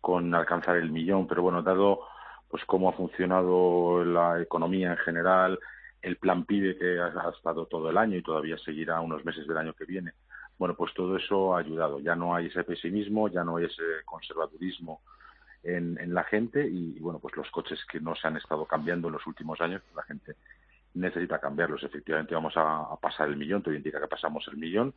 con 0.00 0.34
alcanzar 0.34 0.76
el 0.76 0.90
millón, 0.90 1.26
pero 1.26 1.42
bueno, 1.42 1.62
dado 1.62 2.00
pues 2.48 2.64
cómo 2.64 2.88
ha 2.88 2.92
funcionado 2.92 4.04
la 4.04 4.40
economía 4.40 4.92
en 4.92 4.98
general, 4.98 5.58
el 6.00 6.16
plan 6.16 6.44
PIDE 6.44 6.78
que 6.78 7.00
ha, 7.00 7.30
estado 7.30 7.66
todo 7.66 7.90
el 7.90 7.98
año 7.98 8.16
y 8.16 8.22
todavía 8.22 8.56
seguirá 8.58 9.00
unos 9.00 9.24
meses 9.24 9.46
del 9.46 9.56
año 9.56 9.74
que 9.74 9.84
viene, 9.84 10.12
bueno, 10.58 10.74
pues 10.74 10.94
todo 10.94 11.16
eso 11.16 11.54
ha 11.54 11.58
ayudado. 11.58 11.98
Ya 12.00 12.14
no 12.14 12.34
hay 12.34 12.46
ese 12.46 12.64
pesimismo, 12.64 13.28
ya 13.28 13.44
no 13.44 13.56
hay 13.56 13.66
ese 13.66 13.82
conservadurismo 14.04 15.02
en, 15.66 16.14
la 16.14 16.24
gente 16.24 16.66
y, 16.66 16.98
bueno, 17.00 17.18
pues 17.18 17.36
los 17.36 17.50
coches 17.50 17.78
que 17.90 18.00
no 18.00 18.14
se 18.14 18.28
han 18.28 18.36
estado 18.36 18.64
cambiando 18.64 19.08
en 19.08 19.14
los 19.14 19.26
últimos 19.26 19.60
años, 19.60 19.82
la 19.94 20.02
gente 20.02 20.34
necesita 20.94 21.38
cambiarlos. 21.38 21.82
Efectivamente, 21.82 22.34
vamos 22.34 22.54
a, 22.56 22.96
pasar 23.00 23.28
el 23.28 23.36
millón, 23.36 23.62
todo 23.62 23.74
indica 23.74 24.00
que 24.00 24.06
pasamos 24.06 24.46
el 24.48 24.56
millón 24.56 24.94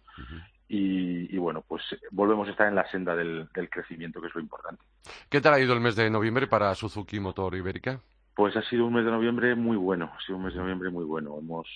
y, 0.67 1.37
bueno, 1.37 1.63
pues 1.67 1.83
volvemos 2.11 2.47
a 2.47 2.51
estar 2.51 2.67
en 2.67 2.75
la 2.75 2.89
senda 2.89 3.15
del, 3.15 3.47
del 3.53 3.69
crecimiento, 3.69 4.21
que 4.21 4.27
es 4.27 4.35
lo 4.35 4.41
importante. 4.41 4.83
¿Qué 5.29 5.41
tal 5.41 5.55
ha 5.55 5.59
ido 5.59 5.73
el 5.73 5.81
mes 5.81 5.95
de 5.95 6.09
noviembre 6.09 6.47
para 6.47 6.73
Suzuki 6.75 7.19
Motor 7.19 7.55
Ibérica? 7.55 7.99
Pues 8.35 8.55
ha 8.55 8.61
sido 8.61 8.85
un 8.85 8.93
mes 8.93 9.05
de 9.05 9.11
noviembre 9.11 9.55
muy 9.55 9.75
bueno, 9.75 10.11
ha 10.15 10.21
sido 10.21 10.37
un 10.37 10.45
mes 10.45 10.53
de 10.53 10.59
noviembre 10.59 10.89
muy 10.89 11.03
bueno. 11.03 11.37
Hemos 11.37 11.67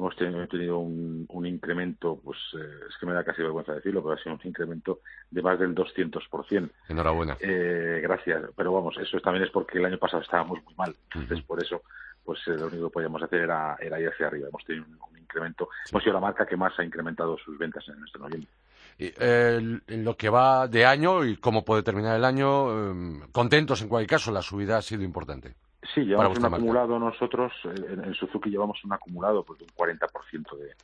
hemos 0.00 0.48
tenido, 0.48 0.78
un, 0.78 1.46
incremento, 1.46 2.18
pues 2.24 2.38
eh, 2.54 2.86
es 2.88 2.96
que 2.98 3.06
me 3.06 3.12
da 3.12 3.22
casi 3.22 3.42
vergüenza 3.42 3.74
decirlo, 3.74 4.02
pero 4.02 4.14
ha 4.14 4.22
sido 4.22 4.34
un 4.34 4.40
incremento 4.44 5.00
de 5.30 5.42
más 5.42 5.58
del 5.58 5.74
200%. 5.74 6.70
Enhorabuena. 6.88 7.36
Eh, 7.40 8.00
gracias, 8.02 8.44
pero 8.56 8.72
vamos, 8.72 8.96
eso 8.98 9.20
también 9.20 9.44
es 9.44 9.50
porque 9.50 9.78
el 9.78 9.84
año 9.84 9.98
pasado 9.98 10.22
estábamos 10.22 10.62
muy 10.64 10.74
mal, 10.74 10.94
entonces 11.12 11.44
por 11.44 11.62
eso 11.62 11.82
pues 12.24 12.38
eh, 12.46 12.52
lo 12.52 12.66
único 12.68 12.88
que 12.88 12.92
podíamos 12.94 13.22
hacer 13.22 13.40
era, 13.40 13.76
ir 13.82 13.92
hacia 13.92 14.26
arriba. 14.26 14.48
Hemos 14.48 14.64
tenido 14.64 14.84
un, 14.86 15.18
incremento, 15.18 15.68
hemos 15.90 16.02
sido 16.02 16.14
la 16.14 16.20
marca 16.20 16.46
que 16.46 16.56
más 16.56 16.78
ha 16.78 16.84
incrementado 16.84 17.36
sus 17.38 17.56
ventas 17.58 17.86
en 17.88 18.02
este 18.04 18.18
noviembre. 18.18 18.50
Y, 18.98 19.12
en 19.16 20.04
lo 20.04 20.16
que 20.16 20.28
va 20.28 20.66
de 20.68 20.84
año 20.84 21.24
y 21.24 21.36
cómo 21.36 21.64
puede 21.64 21.82
terminar 21.82 22.16
el 22.16 22.24
año, 22.24 23.28
contentos 23.32 23.80
en 23.80 23.88
cualquier 23.88 24.18
caso, 24.18 24.32
la 24.32 24.42
subida 24.42 24.76
ha 24.76 24.82
sido 24.82 25.02
importante. 25.02 25.54
Sí, 25.94 26.02
llevamos 26.02 26.38
un 26.38 26.44
acumulado 26.44 26.98
nosotros, 26.98 27.52
en, 27.64 28.14
Suzuki 28.14 28.50
llevamos 28.50 28.84
un 28.84 28.92
acumulado 28.92 29.42
pues, 29.42 29.60
de 29.60 29.64
un 29.64 29.70
40% 29.70 30.56
de, 30.56 30.74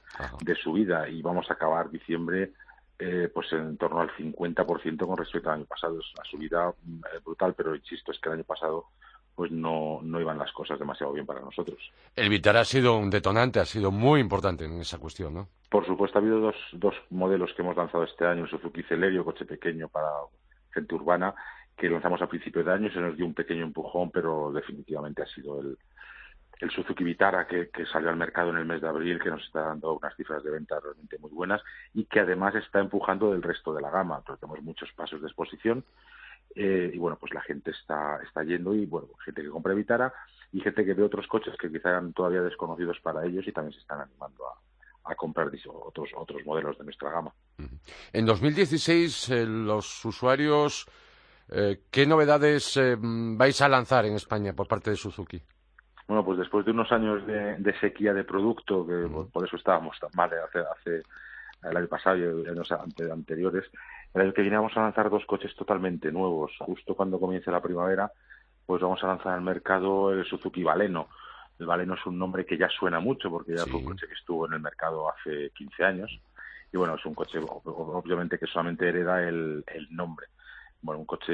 de 0.41 0.55
subida 0.55 1.09
y 1.09 1.21
vamos 1.21 1.51
a 1.51 1.55
acabar 1.55 1.91
diciembre 1.91 2.53
eh, 2.99 3.31
pues 3.33 3.53
en 3.53 3.77
torno 3.77 4.01
al 4.01 4.11
50% 4.17 5.07
con 5.07 5.19
respecto 5.19 5.51
al 5.51 5.57
año 5.57 5.67
pasado. 5.67 6.01
Es 6.01 6.07
una 6.15 6.25
subida 6.25 6.73
mm, 6.83 6.97
eh, 6.97 7.21
brutal, 7.23 7.53
pero 7.55 7.75
insisto, 7.75 8.11
es 8.11 8.19
que 8.19 8.31
el 8.31 8.37
año 8.37 8.45
pasado 8.45 8.87
pues 9.35 9.51
no, 9.51 10.01
no 10.03 10.19
iban 10.19 10.39
las 10.39 10.51
cosas 10.53 10.79
demasiado 10.79 11.13
bien 11.13 11.27
para 11.27 11.43
nosotros. 11.43 11.79
El 12.15 12.31
Vitara 12.31 12.61
ha 12.61 12.65
sido 12.65 12.97
un 12.97 13.11
detonante, 13.11 13.61
ha 13.61 13.67
sido 13.67 13.91
muy 13.91 14.19
importante 14.19 14.65
en 14.65 14.81
esa 14.81 14.97
cuestión, 14.97 15.35
¿no? 15.35 15.49
Por 15.69 15.85
supuesto, 15.85 16.19
ha 16.19 16.23
habido 16.23 16.41
dos, 16.41 16.57
dos 16.73 16.95
modelos 17.11 17.53
que 17.55 17.61
hemos 17.61 17.77
lanzado 17.77 18.05
este 18.05 18.25
año, 18.25 18.45
el 18.45 18.51
Suzuki 18.51 18.83
Celerio, 18.85 19.27
coche 19.27 19.45
pequeño 19.45 19.89
para 19.89 20.09
gente 20.73 20.95
urbana, 20.95 21.35
que 21.77 21.91
lanzamos 21.91 22.23
a 22.23 22.29
principios 22.29 22.65
de 22.65 22.73
año, 22.73 22.91
se 22.91 23.01
nos 23.01 23.17
dio 23.17 23.27
un 23.27 23.35
pequeño 23.35 23.65
empujón, 23.65 24.11
pero 24.11 24.51
definitivamente 24.53 25.23
ha 25.23 25.27
sido 25.27 25.61
el, 25.61 25.77
el 26.61 26.71
Suzuki 26.71 27.05
Vitara 27.05 27.47
que, 27.47 27.69
salió 27.93 28.09
al 28.09 28.17
mercado 28.17 28.51
en 28.51 28.57
el 28.57 28.65
mes 28.65 28.81
de 28.81 28.89
abril, 28.89 29.21
que 29.21 29.31
nos 29.31 29.45
está 29.45 29.61
dando 29.61 29.95
unas 29.95 30.17
cifras 30.17 30.43
de 30.43 30.51
venta 30.51 30.81
realmente 30.81 31.19
muy 31.19 31.31
buenas 31.31 31.63
y 31.93 32.05
que 32.05 32.21
además 32.21 32.55
está 32.55 32.81
empujando 32.81 33.33
del 33.33 33.43
resto 33.43 33.75
de 33.75 33.83
la 33.83 33.91
gama. 33.91 34.23
tenemos 34.41 34.63
muchos 34.63 34.91
pasos 34.93 35.21
de 35.21 35.27
exposición 35.27 35.85
eh, 36.55 36.91
y 36.93 36.99
bueno, 36.99 37.19
pues 37.21 37.35
la 37.35 37.43
gente 37.43 37.73
está, 37.73 38.21
está 38.25 38.43
yendo 38.43 38.75
y 38.75 38.87
bueno, 38.87 39.09
gente 39.25 39.43
que 39.43 39.51
compra 39.51 39.75
Vitara 39.75 40.13
y 40.53 40.61
gente 40.61 40.85
que 40.85 40.95
ve 40.95 41.03
otros 41.03 41.27
coches 41.27 41.55
que 41.59 41.71
quizá 41.71 41.91
eran 41.91 42.13
todavía 42.15 42.41
desconocidos 42.41 42.99
para 43.01 43.25
ellos 43.27 43.47
y 43.47 43.53
también 43.53 43.75
se 43.75 43.81
están 43.81 44.01
animando 44.01 44.47
a, 44.47 45.13
a 45.13 45.15
comprar 45.15 45.51
otros, 45.67 46.11
otros 46.17 46.45
modelos 46.47 46.79
de 46.79 46.85
nuestra 46.85 47.11
gama. 47.11 47.33
En 48.13 48.25
2016 48.25 49.29
eh, 49.31 49.45
los 49.47 50.05
usuarios 50.07 50.87
eh, 51.49 51.83
¿Qué 51.91 52.07
novedades 52.07 52.77
eh, 52.77 52.97
vais 52.99 53.61
a 53.63 53.69
lanzar 53.69 54.05
en 54.05 54.15
España 54.15 54.53
por 54.53 54.67
parte 54.67 54.91
de 54.91 54.97
Suzuki? 54.97 55.41
Bueno, 56.09 56.25
pues 56.25 56.39
después 56.39 56.65
de 56.65 56.73
unos 56.73 56.91
años 56.93 57.27
de, 57.27 57.75
sequía 57.81 58.13
de 58.15 58.25
producto, 58.25 58.87
que 58.87 59.09
por 59.33 59.45
eso 59.45 59.57
estábamos 59.57 59.99
tan 59.99 60.11
mal 60.15 60.31
hace, 60.33 60.59
hace 60.61 61.03
el 61.69 61.77
año 61.77 61.89
pasado 61.89 62.17
y 62.17 62.49
años 62.49 62.71
anteriores, 62.71 63.65
en 64.15 64.23
el 64.23 64.33
que 64.33 64.43
viene 64.43 64.57
vamos 64.57 64.77
a 64.77 64.83
lanzar 64.83 65.11
dos 65.11 65.27
coches 65.27 65.55
totalmente 65.57 66.13
nuevos. 66.13 66.53
Justo 66.61 66.95
cuando 66.95 67.19
comience 67.19 67.51
la 67.51 67.61
primavera, 67.61 68.11
pues 68.65 68.83
vamos 68.83 69.03
a 69.03 69.09
lanzar 69.09 69.35
al 69.35 69.43
mercado 69.43 70.13
el 70.13 70.25
Suzuki 70.25 70.63
Baleno. 70.63 71.09
El 71.59 71.67
Baleno 71.67 71.95
es 71.95 72.07
un 72.07 72.19
nombre 72.19 72.47
que 72.47 72.57
ya 72.57 72.69
suena 72.69 73.01
mucho 73.01 73.29
porque 73.31 73.57
ya 73.57 73.65
fue 73.67 73.81
un 73.81 73.87
coche 73.87 74.07
que 74.07 74.15
estuvo 74.15 74.47
en 74.47 74.53
el 74.53 74.61
mercado 74.61 75.09
hace 75.11 75.51
15 75.57 75.85
años. 75.85 76.21
Y 76.73 76.77
bueno, 76.77 76.95
es 76.95 77.05
un 77.05 77.15
coche 77.15 77.41
obviamente 77.41 78.39
que 78.39 78.47
solamente 78.47 78.89
hereda 78.89 79.27
el 79.29 79.65
nombre 79.91 80.27
bueno, 80.87 81.01
un 81.01 81.07
coche 81.07 81.33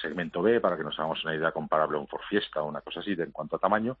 segmento 0.00 0.42
B, 0.42 0.60
para 0.60 0.76
que 0.76 0.82
nos 0.82 0.98
hagamos 0.98 1.24
una 1.24 1.36
idea 1.36 1.52
comparable 1.52 1.96
a 1.96 2.00
un 2.00 2.08
Ford 2.08 2.24
Fiesta 2.28 2.62
o 2.62 2.68
una 2.68 2.80
cosa 2.80 2.98
así 2.98 3.14
de, 3.14 3.22
en 3.22 3.30
cuanto 3.30 3.56
a 3.56 3.60
tamaño. 3.60 3.96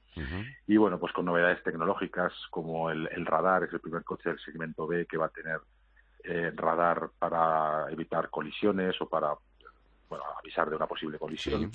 Y 0.66 0.76
bueno, 0.76 0.98
pues 0.98 1.12
con 1.12 1.24
novedades 1.24 1.62
tecnológicas 1.62 2.32
como 2.50 2.90
el, 2.90 3.24
radar, 3.24 3.62
es 3.62 3.72
el 3.72 3.80
primer 3.80 4.02
coche 4.02 4.30
del 4.30 4.40
segmento 4.40 4.88
B 4.88 5.06
que 5.06 5.16
va 5.16 5.26
a 5.26 5.28
tener 5.28 5.60
eh, 6.24 6.52
radar 6.56 7.10
para 7.16 7.86
evitar 7.90 8.28
colisiones 8.28 9.00
o 9.00 9.08
para 9.08 9.34
bueno, 10.08 10.24
avisar 10.38 10.68
de 10.68 10.76
una 10.76 10.88
posible 10.88 11.16
colisión. 11.16 11.70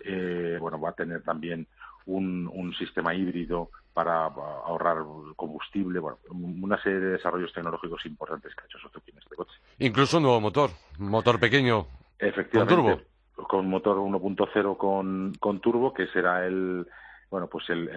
Eh, 0.00 0.58
bueno, 0.60 0.80
va 0.80 0.90
a 0.90 0.94
tener 0.94 1.22
también 1.22 1.68
un, 2.06 2.50
un 2.52 2.74
sistema 2.74 3.14
híbrido 3.14 3.70
para 3.92 4.24
ahorrar 4.24 4.98
combustible, 5.36 5.98
bueno, 5.98 6.18
una 6.30 6.82
serie 6.82 6.98
de 6.98 7.10
desarrollos 7.12 7.52
tecnológicos 7.52 8.04
importantes 8.06 8.54
que 8.54 8.62
ha 8.62 8.66
hecho 8.66 8.78
Suzuki 8.78 9.10
en 9.10 9.18
este 9.18 9.36
coche. 9.36 9.52
Incluso 9.78 10.16
un 10.16 10.22
nuevo 10.24 10.40
motor, 10.40 10.70
motor 10.98 11.38
pequeño 11.38 11.86
con 12.52 12.66
turbo. 12.66 13.00
Con 13.34 13.68
motor 13.68 13.98
1.0 13.98 14.76
con, 14.76 15.32
con 15.40 15.60
turbo, 15.60 15.92
que 15.92 16.06
será 16.08 16.46
el, 16.46 16.86
bueno, 17.30 17.48
pues 17.48 17.68
el, 17.70 17.90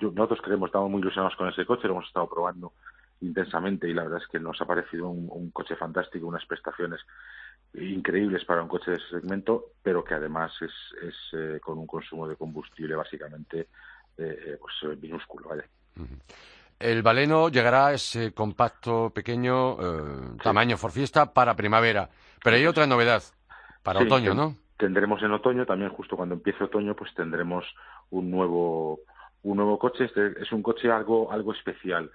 nosotros 0.00 0.40
creemos, 0.42 0.68
estamos 0.68 0.90
muy 0.90 1.00
ilusionados 1.00 1.36
con 1.36 1.48
ese 1.48 1.66
coche, 1.66 1.86
lo 1.86 1.94
hemos 1.94 2.06
estado 2.06 2.28
probando 2.28 2.72
intensamente 3.20 3.88
y 3.88 3.94
la 3.94 4.04
verdad 4.04 4.20
es 4.22 4.28
que 4.28 4.38
nos 4.38 4.60
ha 4.60 4.64
parecido 4.64 5.08
un, 5.08 5.50
coche 5.50 5.76
fantástico, 5.76 6.26
unas 6.26 6.46
prestaciones 6.46 7.00
increíbles 7.74 8.44
para 8.44 8.62
un 8.62 8.68
coche 8.68 8.92
de 8.92 8.96
ese 8.98 9.20
segmento, 9.20 9.72
pero 9.82 10.04
que 10.04 10.14
además 10.14 10.52
es, 10.60 10.72
es 11.02 11.14
eh, 11.32 11.60
con 11.60 11.78
un 11.78 11.86
consumo 11.86 12.28
de 12.28 12.36
combustible 12.36 12.94
básicamente 12.94 13.68
eh, 14.18 14.38
eh, 14.46 14.56
pues 14.60 14.74
eh, 14.82 14.96
minúsculo, 15.00 15.48
¿vale? 15.48 15.64
El 16.78 17.02
baleno 17.02 17.48
llegará 17.48 17.88
a 17.88 17.94
ese 17.94 18.32
compacto 18.32 19.10
pequeño 19.10 19.76
tamaño 20.42 20.76
for 20.76 20.90
fiesta 20.90 21.32
para 21.32 21.54
primavera, 21.54 22.08
pero 22.42 22.56
hay 22.56 22.66
otra 22.66 22.86
novedad 22.86 23.22
para 23.82 24.00
otoño, 24.00 24.34
¿no? 24.34 24.56
Tendremos 24.76 25.22
en 25.22 25.32
otoño 25.32 25.64
también 25.64 25.90
justo 25.90 26.16
cuando 26.16 26.34
empiece 26.34 26.64
otoño 26.64 26.96
pues 26.96 27.14
tendremos 27.14 27.64
un 28.10 28.30
nuevo 28.30 29.00
un 29.44 29.56
nuevo 29.56 29.78
coche. 29.78 30.06
Este 30.06 30.42
es 30.42 30.50
un 30.52 30.62
coche 30.62 30.90
algo 30.90 31.30
algo 31.30 31.52
especial. 31.52 32.10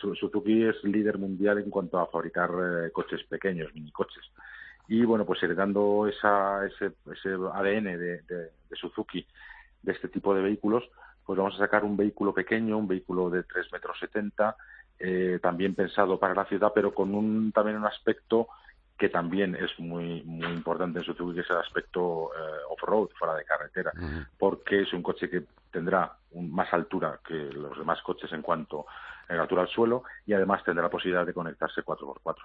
Suzuki 0.00 0.64
es 0.64 0.82
líder 0.82 1.18
mundial 1.18 1.58
en 1.58 1.70
cuanto 1.70 1.98
a 1.98 2.08
fabricar 2.08 2.50
coches 2.92 3.22
pequeños 3.28 3.72
mini 3.74 3.92
coches 3.92 4.24
y 4.88 5.04
bueno 5.04 5.24
pues 5.24 5.42
heredando 5.42 6.08
esa, 6.08 6.66
ese, 6.66 6.92
ese 7.12 7.28
ADN 7.28 7.84
de, 7.84 8.22
de, 8.22 8.50
Suzuki 8.72 9.24
de 9.82 9.92
este 9.92 10.08
tipo 10.08 10.34
de 10.34 10.42
vehículos 10.42 10.82
pues 11.28 11.36
vamos 11.36 11.56
a 11.56 11.58
sacar 11.58 11.84
un 11.84 11.94
vehículo 11.94 12.32
pequeño, 12.32 12.78
un 12.78 12.88
vehículo 12.88 13.28
de 13.28 13.42
3 13.42 13.70
metros 13.70 13.98
70, 14.00 14.56
eh, 14.98 15.38
también 15.42 15.74
pensado 15.74 16.18
para 16.18 16.34
la 16.34 16.46
ciudad, 16.46 16.72
pero 16.74 16.94
con 16.94 17.14
un 17.14 17.52
también 17.52 17.76
un 17.76 17.84
aspecto 17.84 18.48
que 18.96 19.10
también 19.10 19.54
es 19.54 19.78
muy 19.78 20.22
muy 20.22 20.46
importante 20.46 21.00
en 21.00 21.04
Suzuki, 21.04 21.34
que 21.34 21.40
es 21.42 21.50
el 21.50 21.58
aspecto 21.58 22.30
eh, 22.34 22.60
off-road, 22.70 23.10
fuera 23.18 23.34
de 23.34 23.44
carretera, 23.44 23.92
porque 24.38 24.80
es 24.80 24.92
un 24.94 25.02
coche 25.02 25.28
que 25.28 25.42
tendrá 25.70 26.16
más 26.34 26.72
altura 26.72 27.20
que 27.22 27.34
los 27.34 27.76
demás 27.76 28.00
coches 28.00 28.32
en 28.32 28.40
cuanto 28.40 28.86
en 29.28 29.38
altura 29.38 29.62
al 29.62 29.68
suelo 29.68 30.04
y 30.26 30.32
además 30.32 30.64
tendrá 30.64 30.84
la 30.84 30.90
posibilidad 30.90 31.26
de 31.26 31.34
conectarse 31.34 31.82
4x4. 31.82 32.36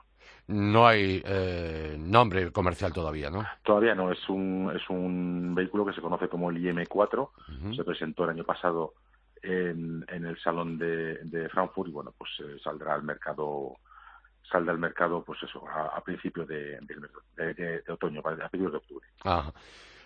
No 0.47 0.85
hay 0.85 1.21
eh, 1.25 1.95
nombre 1.99 2.51
comercial 2.51 2.91
todavía, 2.91 3.29
¿no? 3.29 3.45
Todavía 3.63 3.95
no, 3.95 4.11
es 4.11 4.29
un, 4.29 4.71
es 4.75 4.89
un 4.89 5.55
vehículo 5.55 5.85
que 5.85 5.93
se 5.93 6.01
conoce 6.01 6.27
como 6.27 6.49
el 6.49 6.57
IM4, 6.57 7.75
se 7.75 7.83
presentó 7.83 8.25
el 8.25 8.31
año 8.31 8.43
pasado 8.43 8.93
en, 9.41 10.05
en 10.07 10.25
el 10.25 10.39
salón 10.39 10.77
de, 10.77 11.17
de, 11.23 11.49
Frankfurt 11.49 11.89
y 11.89 11.93
bueno, 11.93 12.13
pues 12.17 12.31
eh, 12.39 12.57
saldrá 12.63 12.93
al 12.95 13.03
mercado 13.03 13.77
saldrá 14.49 14.73
al 14.73 14.79
mercado 14.79 15.23
pues 15.23 15.41
eso 15.43 15.67
a, 15.67 15.97
a 15.97 16.01
principios 16.01 16.47
de, 16.47 16.79
de, 17.35 17.53
de, 17.53 17.91
otoño, 17.91 18.21
a 18.21 18.49
principios 18.49 18.71
de 18.71 18.77
octubre. 18.77 19.07
Ajá. 19.23 19.53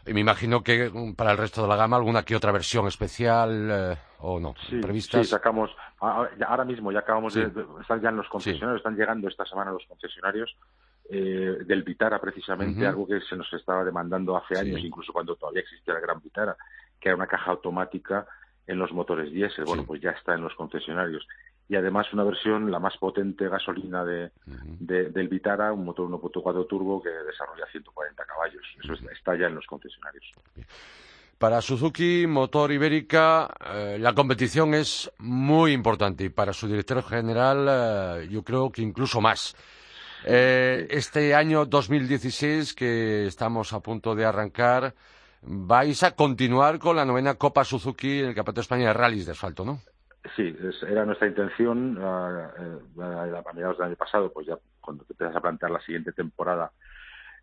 Y 0.07 0.13
me 0.13 0.21
imagino 0.21 0.63
que 0.63 0.89
mm, 0.89 1.13
para 1.15 1.31
el 1.31 1.37
resto 1.37 1.61
de 1.61 1.67
la 1.67 1.75
gama 1.75 1.97
alguna 1.97 2.23
que 2.23 2.35
otra 2.35 2.51
versión 2.51 2.87
especial 2.87 3.69
eh, 3.69 3.97
o 4.19 4.39
no 4.39 4.55
sí, 4.69 4.79
previstas. 4.79 5.25
Sí, 5.25 5.31
sacamos 5.31 5.71
ahora 5.99 6.63
mismo 6.63 6.91
ya 6.91 6.99
acabamos 6.99 7.33
sí. 7.33 7.41
de 7.41 7.65
están 7.81 8.01
ya 8.01 8.09
en 8.09 8.17
los 8.17 8.27
concesionarios, 8.29 8.77
sí. 8.77 8.87
están 8.87 8.95
llegando 8.95 9.27
esta 9.27 9.45
semana 9.45 9.71
los 9.71 9.85
concesionarios 9.87 10.55
eh, 11.09 11.57
del 11.65 11.83
Vitara 11.83 12.19
precisamente, 12.19 12.81
uh 12.81 12.83
-huh. 12.83 12.89
algo 12.89 13.07
que 13.07 13.19
se 13.21 13.35
nos 13.35 13.51
estaba 13.53 13.83
demandando 13.83 14.37
hace 14.37 14.59
años, 14.59 14.79
incluso 14.81 15.11
cuando 15.11 15.35
todavía 15.35 15.61
existía 15.61 15.93
la 15.93 15.99
Gran 15.99 16.21
Vitara, 16.21 16.55
que 16.99 17.09
era 17.09 17.15
una 17.15 17.27
caja 17.27 17.51
automática 17.51 18.27
en 18.67 18.77
los 18.77 18.91
motores 18.91 19.31
diésel. 19.31 19.65
Bueno, 19.65 19.85
pues 19.85 20.01
ya 20.01 20.11
está 20.11 20.35
en 20.35 20.41
los 20.41 20.53
concesionarios 20.55 21.25
y 21.69 21.75
además 21.75 22.11
una 22.13 22.23
versión 22.23 22.71
la 22.71 22.79
más 22.79 22.97
potente 22.97 23.49
gasolina 23.49 24.05
de, 24.05 24.31
uh 24.47 24.51
-huh. 24.51 24.77
de 24.79 25.09
del 25.09 25.27
Vitara, 25.27 25.73
un 25.73 25.83
motor 25.83 26.07
1.4 26.09 26.67
turbo 26.67 27.01
que 27.01 27.09
desarrolla 27.09 27.65
140 27.71 28.23
caballos. 28.25 28.63
Eso 28.81 28.93
uh 28.93 28.95
-huh. 28.95 29.11
está 29.11 29.35
ya 29.35 29.47
en 29.47 29.55
los 29.55 29.65
concesionarios. 29.65 30.25
Para 31.37 31.61
Suzuki 31.61 32.25
Motor 32.25 32.71
Ibérica 32.71 33.53
eh, 33.73 33.97
la 33.99 34.13
competición 34.13 34.73
es 34.73 35.11
muy 35.19 35.71
importante 35.71 36.23
y 36.23 36.29
para 36.29 36.51
su 36.53 36.67
director 36.67 37.03
general 37.03 37.67
eh, 37.69 38.27
yo 38.29 38.43
creo 38.43 38.71
que 38.71 38.81
incluso 38.81 39.21
más. 39.21 39.55
Eh, 40.25 40.87
este 40.89 41.35
año 41.35 41.65
2016 41.65 42.73
que 42.73 43.27
estamos 43.27 43.71
a 43.73 43.81
punto 43.81 44.15
de 44.15 44.25
arrancar 44.25 44.95
vais 45.43 46.01
a 46.01 46.15
continuar 46.15 46.79
con 46.79 46.95
la 46.95 47.05
novena 47.05 47.35
Copa 47.35 47.63
Suzuki 47.63 48.19
en 48.21 48.29
el 48.29 48.35
Campeonato 48.35 48.61
de 48.61 48.61
España 48.61 48.87
de 48.87 48.93
Rallys 48.93 49.25
de 49.27 49.33
Asfalto, 49.33 49.63
¿no? 49.63 49.79
Sí, 50.35 50.55
es, 50.61 50.81
era 50.83 51.05
nuestra 51.05 51.27
intención 51.27 51.97
uh, 51.97 52.01
uh, 52.95 53.01
a 53.01 53.53
mediados 53.53 53.77
del 53.77 53.87
año 53.87 53.95
pasado, 53.95 54.31
pues 54.31 54.47
ya 54.47 54.57
cuando 54.81 55.03
te 55.05 55.13
empiezas 55.13 55.35
a 55.35 55.41
plantear 55.41 55.71
la 55.71 55.81
siguiente 55.81 56.11
temporada 56.11 56.71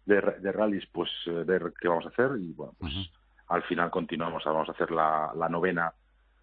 de, 0.05 0.21
de 0.41 0.53
rallies, 0.53 0.87
pues 0.93 1.11
uh, 1.27 1.45
ver 1.45 1.73
qué 1.81 1.89
vamos 1.89 2.07
a 2.07 2.09
hacer 2.09 2.33
y 2.39 2.53
bueno, 2.53 2.75
pues 2.79 2.93
-huh. 2.93 3.11
al 3.49 3.63
final 3.63 3.91
continuamos, 3.91 4.45
vamos 4.45 4.69
a 4.69 4.73
hacer 4.73 4.91
la, 4.91 5.33
la 5.37 5.49
novena 5.49 5.93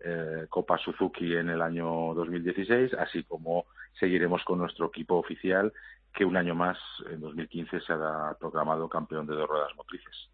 eh, 0.03 0.47
Copa 0.49 0.77
Suzuki 0.77 1.35
en 1.35 1.49
el 1.49 1.61
año 1.61 2.13
2016, 2.15 2.93
así 2.95 3.23
como 3.23 3.65
seguiremos 3.99 4.43
con 4.43 4.57
nuestro 4.57 4.87
equipo 4.87 5.15
oficial 5.15 5.71
que 6.13 6.25
un 6.25 6.35
año 6.35 6.55
más, 6.55 6.77
en 7.09 7.21
2015, 7.21 7.81
se 7.81 7.93
ha 7.93 8.35
proclamado 8.39 8.89
campeón 8.89 9.27
de 9.27 9.35
dos 9.35 9.47
ruedas 9.47 9.73
motrices. 9.77 10.29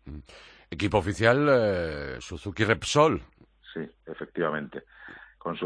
Equipo 0.71 0.97
oficial 0.97 1.47
eh, 1.49 2.15
Suzuki 2.19 2.63
Repsol. 2.63 3.21
Sí, 3.73 3.81
efectivamente 4.05 4.83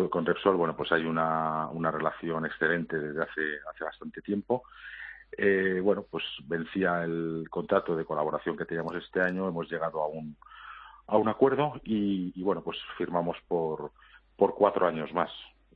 con, 0.09 0.25
Repsol, 0.25 0.55
bueno, 0.55 0.75
pues 0.75 0.91
hay 0.91 1.05
una, 1.05 1.67
una 1.67 1.91
relación 1.91 2.45
excelente 2.45 2.97
desde 2.97 3.23
hace, 3.23 3.41
hace 3.71 3.83
bastante 3.83 4.21
tiempo. 4.21 4.63
Eh, 5.37 5.79
bueno, 5.81 6.05
pues 6.09 6.23
vencía 6.43 7.03
el 7.03 7.47
contrato 7.49 7.95
de 7.95 8.05
colaboración 8.05 8.57
que 8.57 8.65
teníamos 8.65 8.95
este 8.95 9.21
año, 9.21 9.47
hemos 9.47 9.71
llegado 9.71 10.01
a 10.01 10.07
un, 10.07 10.35
a 11.07 11.17
un 11.17 11.29
acuerdo 11.29 11.79
y, 11.83 12.41
bueno, 12.43 12.61
pues 12.61 12.77
firmamos 12.97 13.37
por, 13.47 13.91
por 14.35 14.55
cuatro 14.55 14.87
años 14.87 15.13
más. 15.13 15.31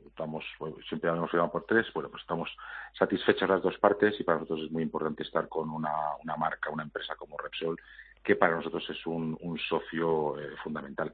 Estamos, 0.07 0.45
siempre 0.87 1.09
habíamos 1.09 1.31
firmado 1.31 1.51
por 1.51 1.65
tres, 1.65 1.87
bueno, 1.93 2.09
pues 2.09 2.21
estamos 2.21 2.49
satisfechas 2.97 3.49
las 3.49 3.61
dos 3.61 3.77
partes 3.79 4.19
y 4.19 4.23
para 4.23 4.39
nosotros 4.39 4.65
es 4.65 4.71
muy 4.71 4.83
importante 4.83 5.23
estar 5.23 5.49
con 5.49 5.69
una, 5.69 5.91
una 6.23 6.37
marca, 6.37 6.69
una 6.69 6.83
empresa 6.83 7.15
como 7.15 7.37
Repsol, 7.37 7.77
que 8.23 8.35
para 8.35 8.55
nosotros 8.55 8.89
es 8.89 9.05
un, 9.05 9.37
un 9.41 9.57
socio 9.59 10.39
eh, 10.39 10.55
fundamental. 10.63 11.13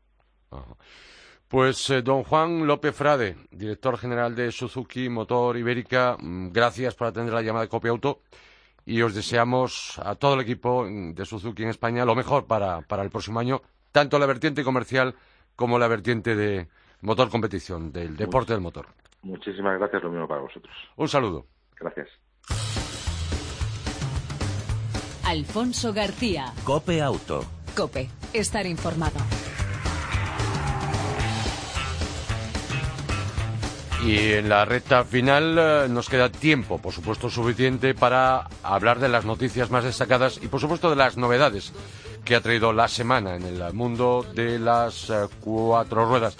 Pues 1.51 1.89
eh, 1.89 2.01
don 2.01 2.23
Juan 2.23 2.65
López 2.65 2.95
Frade, 2.95 3.35
director 3.51 3.97
general 3.97 4.33
de 4.35 4.53
Suzuki 4.53 5.09
Motor 5.09 5.57
Ibérica, 5.57 6.15
mm, 6.17 6.53
gracias 6.53 6.95
por 6.95 7.07
atender 7.07 7.33
la 7.33 7.41
llamada 7.41 7.65
de 7.65 7.69
Copia 7.69 7.91
Auto 7.91 8.21
y 8.85 9.01
os 9.01 9.13
deseamos 9.13 9.99
a 9.99 10.15
todo 10.15 10.35
el 10.35 10.39
equipo 10.39 10.87
de 10.87 11.25
Suzuki 11.25 11.63
en 11.63 11.69
España 11.69 12.05
lo 12.05 12.15
mejor 12.15 12.47
para, 12.47 12.79
para 12.83 13.03
el 13.03 13.09
próximo 13.09 13.41
año, 13.41 13.61
tanto 13.91 14.17
la 14.17 14.27
vertiente 14.27 14.63
comercial 14.63 15.13
como 15.57 15.77
la 15.77 15.89
vertiente 15.89 16.37
de 16.37 16.69
motor 17.01 17.29
competición, 17.29 17.91
del 17.91 18.15
deporte 18.15 18.53
del 18.53 18.61
motor. 18.61 18.87
Muchísimas 19.21 19.77
gracias, 19.77 20.01
lo 20.03 20.09
mismo 20.09 20.29
para 20.29 20.39
vosotros. 20.39 20.73
Un 20.95 21.09
saludo. 21.09 21.47
Gracias. 21.77 22.07
Alfonso 25.25 25.91
García. 25.91 26.53
Cope 26.63 27.01
Auto. 27.01 27.43
Cope, 27.75 28.09
estar 28.33 28.65
informado. 28.65 29.19
Y 34.03 34.33
en 34.33 34.49
la 34.49 34.65
recta 34.65 35.03
final 35.03 35.57
eh, 35.59 35.87
nos 35.87 36.09
queda 36.09 36.29
tiempo, 36.29 36.79
por 36.79 36.91
supuesto, 36.91 37.29
suficiente 37.29 37.93
para 37.93 38.47
hablar 38.63 38.99
de 38.99 39.09
las 39.09 39.25
noticias 39.25 39.69
más 39.69 39.83
destacadas 39.83 40.39
y, 40.41 40.47
por 40.47 40.59
supuesto, 40.59 40.89
de 40.89 40.95
las 40.95 41.17
novedades 41.17 41.71
que 42.25 42.35
ha 42.35 42.41
traído 42.41 42.73
la 42.73 42.87
semana 42.87 43.35
en 43.35 43.43
el 43.43 43.73
mundo 43.73 44.25
de 44.33 44.57
las 44.57 45.09
eh, 45.09 45.27
cuatro 45.39 46.05
ruedas. 46.05 46.35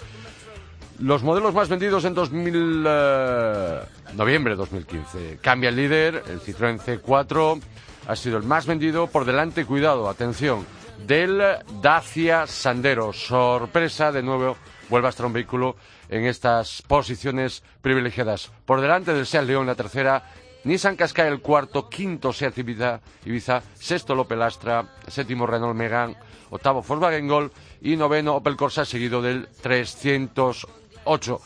Los 0.98 1.22
modelos 1.22 1.54
más 1.54 1.68
vendidos 1.68 2.04
en 2.04 2.14
2000, 2.14 2.84
eh, 2.86 3.80
noviembre 4.14 4.54
de 4.54 4.56
2015. 4.56 5.38
Cambia 5.40 5.68
el 5.68 5.76
líder, 5.76 6.22
el 6.28 6.40
Citroën 6.40 6.80
C4 6.80 7.60
ha 8.08 8.16
sido 8.16 8.38
el 8.38 8.42
más 8.42 8.66
vendido 8.66 9.06
por 9.06 9.24
delante, 9.24 9.64
cuidado, 9.64 10.08
atención, 10.08 10.66
del 11.06 11.40
Dacia 11.80 12.46
Sandero. 12.46 13.12
Sorpresa, 13.12 14.10
de 14.10 14.22
nuevo, 14.22 14.56
vuelve 14.92 15.08
a 15.08 15.10
estar 15.10 15.24
un 15.24 15.32
vehículo 15.32 15.74
en 16.10 16.26
estas 16.26 16.82
posiciones 16.82 17.62
privilegiadas. 17.80 18.52
Por 18.66 18.82
delante 18.82 19.14
del 19.14 19.24
Seat 19.24 19.46
León 19.46 19.66
la 19.66 19.74
tercera, 19.74 20.22
Nissan 20.64 20.96
Qashqai 20.96 21.28
el 21.28 21.40
cuarto, 21.40 21.88
quinto 21.88 22.30
Seat 22.30 22.58
Ibiza, 22.58 23.00
Ibiza 23.24 23.62
sexto 23.72 24.12
Opel 24.12 24.42
Astra, 24.42 24.84
séptimo 25.08 25.46
Renault 25.46 25.74
Megane, 25.74 26.14
octavo 26.50 26.82
Volkswagen 26.82 27.26
Gol 27.26 27.50
y 27.80 27.96
noveno 27.96 28.36
Opel 28.36 28.54
Corsa 28.54 28.84
seguido 28.84 29.22
del 29.22 29.48
308. 29.62 31.40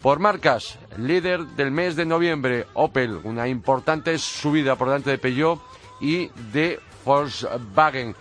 Por 0.00 0.20
marcas, 0.20 0.78
líder 0.96 1.40
del 1.56 1.72
mes 1.72 1.96
de 1.96 2.06
noviembre, 2.06 2.66
Opel, 2.74 3.18
una 3.24 3.48
importante 3.48 4.16
subida 4.16 4.76
por 4.76 4.86
delante 4.86 5.10
de 5.10 5.18
Peugeot 5.18 5.60
y 6.00 6.28
de 6.52 6.78
Volkswagen. 7.04 8.14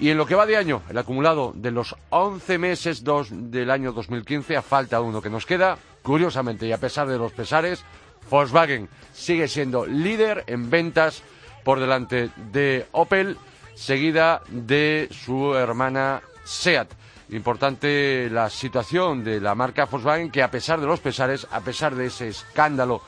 Y 0.00 0.10
en 0.10 0.16
lo 0.16 0.26
que 0.26 0.36
va 0.36 0.46
de 0.46 0.56
año, 0.56 0.82
el 0.88 0.98
acumulado 0.98 1.52
de 1.56 1.72
los 1.72 1.96
11 2.10 2.58
meses 2.58 3.02
dos, 3.02 3.28
del 3.32 3.70
año 3.70 3.92
2015, 3.92 4.56
a 4.56 4.62
falta 4.62 5.00
uno 5.00 5.20
que 5.20 5.30
nos 5.30 5.44
queda, 5.44 5.76
curiosamente 6.02 6.66
y 6.66 6.72
a 6.72 6.78
pesar 6.78 7.08
de 7.08 7.18
los 7.18 7.32
pesares, 7.32 7.82
Volkswagen 8.30 8.88
sigue 9.12 9.48
siendo 9.48 9.86
líder 9.86 10.44
en 10.46 10.70
ventas 10.70 11.22
por 11.64 11.80
delante 11.80 12.30
de 12.52 12.86
Opel, 12.92 13.36
seguida 13.74 14.42
de 14.48 15.08
su 15.10 15.54
hermana 15.54 16.22
SEAT. 16.44 16.92
Importante 17.30 18.30
la 18.30 18.48
situación 18.50 19.24
de 19.24 19.40
la 19.40 19.56
marca 19.56 19.86
Volkswagen 19.86 20.30
que 20.30 20.44
a 20.44 20.50
pesar 20.50 20.80
de 20.80 20.86
los 20.86 21.00
pesares, 21.00 21.46
a 21.50 21.60
pesar 21.60 21.96
de 21.96 22.06
ese 22.06 22.28
escándalo 22.28 23.02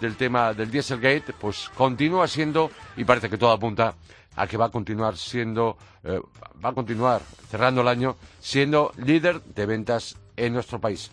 del 0.00 0.16
tema 0.16 0.54
del 0.54 0.70
Dieselgate, 0.70 1.34
pues 1.38 1.70
continúa 1.74 2.26
siendo, 2.26 2.70
y 2.96 3.04
parece 3.04 3.28
que 3.28 3.36
todo 3.36 3.50
apunta 3.50 3.94
a 4.36 4.46
que 4.46 4.56
va 4.56 4.66
a 4.66 4.70
continuar 4.70 5.16
siendo, 5.16 5.76
eh, 6.04 6.20
va 6.64 6.70
a 6.70 6.74
continuar 6.74 7.22
cerrando 7.48 7.80
el 7.82 7.88
año 7.88 8.16
siendo 8.40 8.92
líder 8.96 9.42
de 9.42 9.66
ventas 9.66 10.16
en 10.36 10.52
nuestro 10.52 10.80
país. 10.80 11.10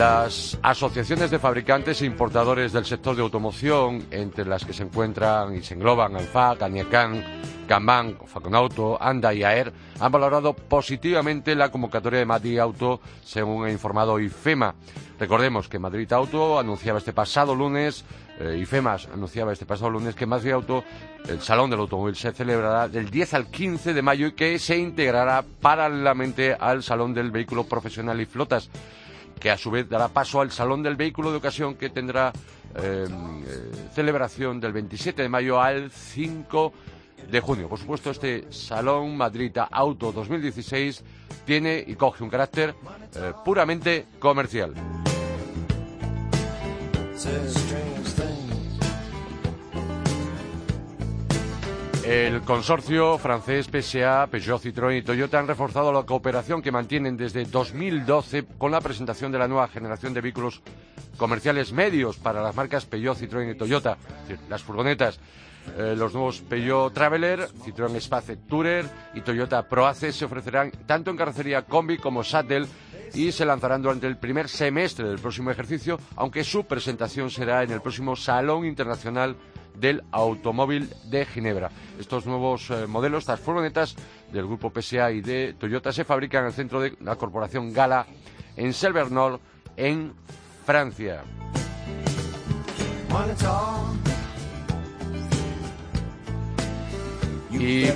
Las 0.00 0.58
asociaciones 0.62 1.30
de 1.30 1.38
fabricantes 1.38 2.00
e 2.00 2.06
importadores 2.06 2.72
del 2.72 2.86
sector 2.86 3.14
de 3.14 3.20
automoción, 3.20 4.06
entre 4.10 4.46
las 4.46 4.64
que 4.64 4.72
se 4.72 4.84
encuentran 4.84 5.54
y 5.54 5.60
se 5.60 5.74
engloban 5.74 6.16
Alfac, 6.16 6.62
Aniacan, 6.62 7.22
Kanban, 7.68 8.16
Faconauto, 8.24 8.96
Anda 8.98 9.34
y 9.34 9.44
AER, 9.44 9.74
han 10.00 10.10
valorado 10.10 10.54
positivamente 10.54 11.54
la 11.54 11.70
convocatoria 11.70 12.20
de 12.20 12.24
Madrid 12.24 12.58
Auto, 12.60 13.02
según 13.22 13.66
ha 13.66 13.70
informado 13.70 14.18
IFEMA. 14.18 14.74
Recordemos 15.18 15.68
que 15.68 15.78
Madrid 15.78 16.10
Auto 16.14 16.58
anunciaba 16.58 16.98
este 16.98 17.12
pasado 17.12 17.54
lunes, 17.54 18.02
eh, 18.38 18.56
IFEMA 18.58 18.96
anunciaba 19.12 19.52
este 19.52 19.66
pasado 19.66 19.90
lunes 19.90 20.14
que 20.14 20.24
Madrid 20.24 20.52
Auto, 20.52 20.82
el 21.28 21.42
Salón 21.42 21.68
del 21.68 21.80
Automóvil, 21.80 22.16
se 22.16 22.32
celebrará 22.32 22.88
del 22.88 23.10
10 23.10 23.34
al 23.34 23.48
15 23.48 23.92
de 23.92 24.00
mayo 24.00 24.28
y 24.28 24.32
que 24.32 24.58
se 24.58 24.78
integrará 24.78 25.44
paralelamente 25.60 26.56
al 26.58 26.82
Salón 26.82 27.12
del 27.12 27.30
Vehículo 27.30 27.64
Profesional 27.64 28.18
y 28.18 28.24
Flotas 28.24 28.70
que 29.40 29.50
a 29.50 29.56
su 29.56 29.70
vez 29.70 29.88
dará 29.88 30.08
paso 30.08 30.40
al 30.40 30.52
Salón 30.52 30.82
del 30.82 30.96
Vehículo 30.96 31.30
de 31.30 31.38
Ocasión 31.38 31.74
que 31.74 31.88
tendrá 31.88 32.32
eh, 32.76 33.06
eh, 33.08 33.72
celebración 33.94 34.60
del 34.60 34.72
27 34.72 35.22
de 35.22 35.28
mayo 35.28 35.60
al 35.60 35.90
5 35.90 36.72
de 37.30 37.40
junio. 37.40 37.68
Por 37.68 37.78
supuesto, 37.78 38.10
este 38.10 38.46
Salón 38.50 39.16
Madrid 39.16 39.56
Auto 39.70 40.12
2016 40.12 41.02
tiene 41.44 41.82
y 41.84 41.94
coge 41.94 42.22
un 42.22 42.30
carácter 42.30 42.74
eh, 43.16 43.32
puramente 43.44 44.06
comercial. 44.18 44.74
El 52.10 52.40
consorcio 52.40 53.18
francés 53.18 53.68
PSA, 53.70 54.26
Peugeot, 54.26 54.60
Citroën 54.60 54.98
y 54.98 55.02
Toyota 55.02 55.38
han 55.38 55.46
reforzado 55.46 55.92
la 55.92 56.02
cooperación 56.02 56.60
que 56.60 56.72
mantienen 56.72 57.16
desde 57.16 57.44
2012 57.44 58.46
con 58.58 58.72
la 58.72 58.80
presentación 58.80 59.30
de 59.30 59.38
la 59.38 59.46
nueva 59.46 59.68
generación 59.68 60.12
de 60.12 60.20
vehículos 60.20 60.60
comerciales 61.16 61.72
medios 61.72 62.16
para 62.16 62.42
las 62.42 62.56
marcas 62.56 62.84
Peugeot, 62.84 63.16
Citroën 63.16 63.52
y 63.52 63.54
Toyota, 63.54 63.96
las 64.48 64.60
furgonetas. 64.60 65.20
Eh, 65.78 65.94
los 65.96 66.12
nuevos 66.12 66.40
Peugeot 66.40 66.92
Traveler, 66.92 67.48
Citroën 67.64 67.94
Space 67.98 68.38
Tourer 68.38 68.86
y 69.14 69.20
Toyota 69.20 69.68
Proace 69.68 70.12
se 70.12 70.24
ofrecerán 70.24 70.72
tanto 70.86 71.12
en 71.12 71.16
carrocería 71.16 71.62
combi 71.62 71.96
como 71.96 72.24
shuttle 72.24 72.66
y 73.14 73.30
se 73.30 73.44
lanzarán 73.44 73.82
durante 73.82 74.08
el 74.08 74.16
primer 74.16 74.48
semestre 74.48 75.08
del 75.08 75.20
próximo 75.20 75.52
ejercicio, 75.52 76.00
aunque 76.16 76.42
su 76.42 76.64
presentación 76.64 77.30
será 77.30 77.62
en 77.62 77.70
el 77.70 77.80
próximo 77.80 78.16
Salón 78.16 78.66
Internacional 78.66 79.36
del 79.76 80.02
Automóvil 80.10 80.90
de 81.04 81.24
Ginebra. 81.26 81.70
Estos 81.98 82.26
nuevos 82.26 82.70
eh, 82.70 82.86
modelos, 82.86 83.22
estas 83.22 83.40
furgonetas 83.40 83.96
del 84.32 84.46
grupo 84.46 84.70
PSA 84.70 85.12
y 85.12 85.20
de 85.20 85.54
Toyota 85.58 85.92
se 85.92 86.04
fabrican 86.04 86.42
en 86.42 86.48
el 86.48 86.52
centro 86.52 86.80
de 86.80 86.96
la 87.00 87.16
corporación 87.16 87.72
Gala 87.72 88.06
en 88.56 88.72
Selvernol, 88.72 89.40
en 89.76 90.12
Francia. 90.64 91.22
Y 97.50 97.86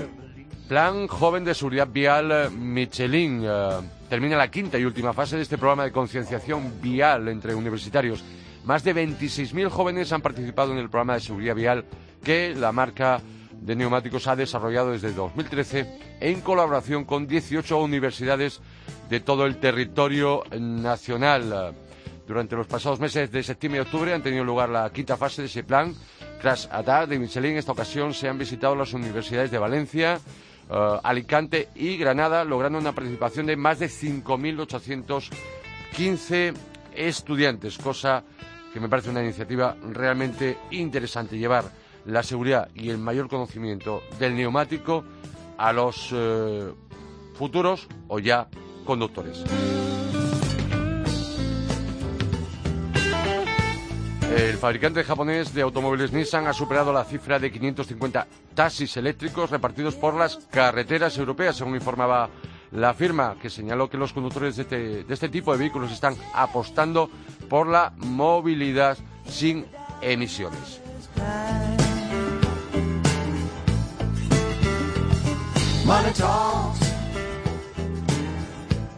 Plan 0.68 1.06
Joven 1.06 1.44
de 1.44 1.54
Seguridad 1.54 1.88
Vial 1.90 2.32
eh, 2.32 2.50
Michelin 2.50 3.42
eh, 3.44 3.80
termina 4.08 4.36
la 4.36 4.50
quinta 4.50 4.78
y 4.78 4.84
última 4.84 5.12
fase 5.12 5.36
de 5.36 5.42
este 5.42 5.58
programa 5.58 5.84
de 5.84 5.92
concienciación 5.92 6.80
vial 6.80 7.28
entre 7.28 7.54
universitarios. 7.54 8.24
Más 8.64 8.82
de 8.82 8.94
26.000 8.94 9.68
jóvenes 9.68 10.10
han 10.12 10.22
participado 10.22 10.72
en 10.72 10.78
el 10.78 10.88
programa 10.88 11.14
de 11.14 11.20
seguridad 11.20 11.54
vial 11.54 11.84
que 12.22 12.54
la 12.54 12.72
marca 12.72 13.20
de 13.52 13.76
neumáticos 13.76 14.26
ha 14.26 14.36
desarrollado 14.36 14.92
desde 14.92 15.12
2013 15.12 16.16
en 16.20 16.40
colaboración 16.40 17.04
con 17.04 17.26
18 17.26 17.78
universidades 17.78 18.62
de 19.10 19.20
todo 19.20 19.44
el 19.44 19.58
territorio 19.58 20.44
nacional. 20.58 21.74
Durante 22.26 22.56
los 22.56 22.66
pasados 22.66 23.00
meses 23.00 23.30
de 23.30 23.42
septiembre 23.42 23.82
y 23.82 23.84
octubre 23.84 24.14
han 24.14 24.22
tenido 24.22 24.44
lugar 24.44 24.70
la 24.70 24.90
quinta 24.90 25.18
fase 25.18 25.42
de 25.42 25.48
ese 25.48 25.62
plan. 25.62 25.94
Tras 26.40 26.66
ADA 26.72 27.06
de 27.06 27.18
Michelin, 27.18 27.50
en 27.52 27.58
esta 27.58 27.72
ocasión 27.72 28.14
se 28.14 28.30
han 28.30 28.38
visitado 28.38 28.74
las 28.74 28.94
universidades 28.94 29.50
de 29.50 29.58
Valencia, 29.58 30.18
eh, 30.70 30.98
Alicante 31.02 31.68
y 31.74 31.98
Granada, 31.98 32.44
logrando 32.44 32.78
una 32.78 32.92
participación 32.92 33.44
de 33.44 33.56
más 33.56 33.78
de 33.78 33.90
5.815 33.90 36.54
estudiantes, 36.94 37.76
cosa 37.76 38.24
que 38.74 38.80
me 38.80 38.88
parece 38.88 39.08
una 39.08 39.22
iniciativa 39.22 39.76
realmente 39.92 40.58
interesante, 40.72 41.38
llevar 41.38 41.64
la 42.06 42.24
seguridad 42.24 42.68
y 42.74 42.90
el 42.90 42.98
mayor 42.98 43.28
conocimiento 43.28 44.02
del 44.18 44.34
neumático 44.34 45.04
a 45.56 45.72
los 45.72 46.10
eh, 46.12 46.72
futuros 47.34 47.86
o 48.08 48.18
ya 48.18 48.48
conductores. 48.84 49.44
El 54.36 54.56
fabricante 54.56 55.04
japonés 55.04 55.54
de 55.54 55.62
automóviles 55.62 56.12
Nissan 56.12 56.48
ha 56.48 56.52
superado 56.52 56.92
la 56.92 57.04
cifra 57.04 57.38
de 57.38 57.52
550 57.52 58.26
taxis 58.56 58.96
eléctricos 58.96 59.50
repartidos 59.50 59.94
por 59.94 60.14
las 60.14 60.36
carreteras 60.50 61.16
europeas, 61.16 61.54
según 61.54 61.76
informaba 61.76 62.28
la 62.74 62.92
firma, 62.92 63.36
que 63.40 63.50
señaló 63.50 63.88
que 63.88 63.96
los 63.96 64.12
conductores 64.12 64.56
de 64.56 64.62
este, 64.62 65.04
de 65.04 65.14
este 65.14 65.28
tipo 65.28 65.52
de 65.52 65.58
vehículos 65.58 65.92
están 65.92 66.16
apostando 66.34 67.08
por 67.48 67.68
la 67.68 67.92
movilidad 67.96 68.98
sin 69.26 69.66
emisiones. 70.02 70.80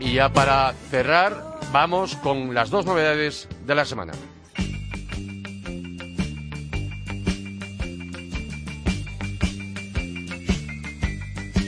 Y 0.01 0.15
ya 0.15 0.33
para 0.33 0.73
cerrar, 0.91 1.61
vamos 1.71 2.17
con 2.17 2.55
las 2.55 2.71
dos 2.71 2.87
novedades 2.87 3.49
de 3.67 3.75
la 3.75 3.85
semana. 3.85 4.12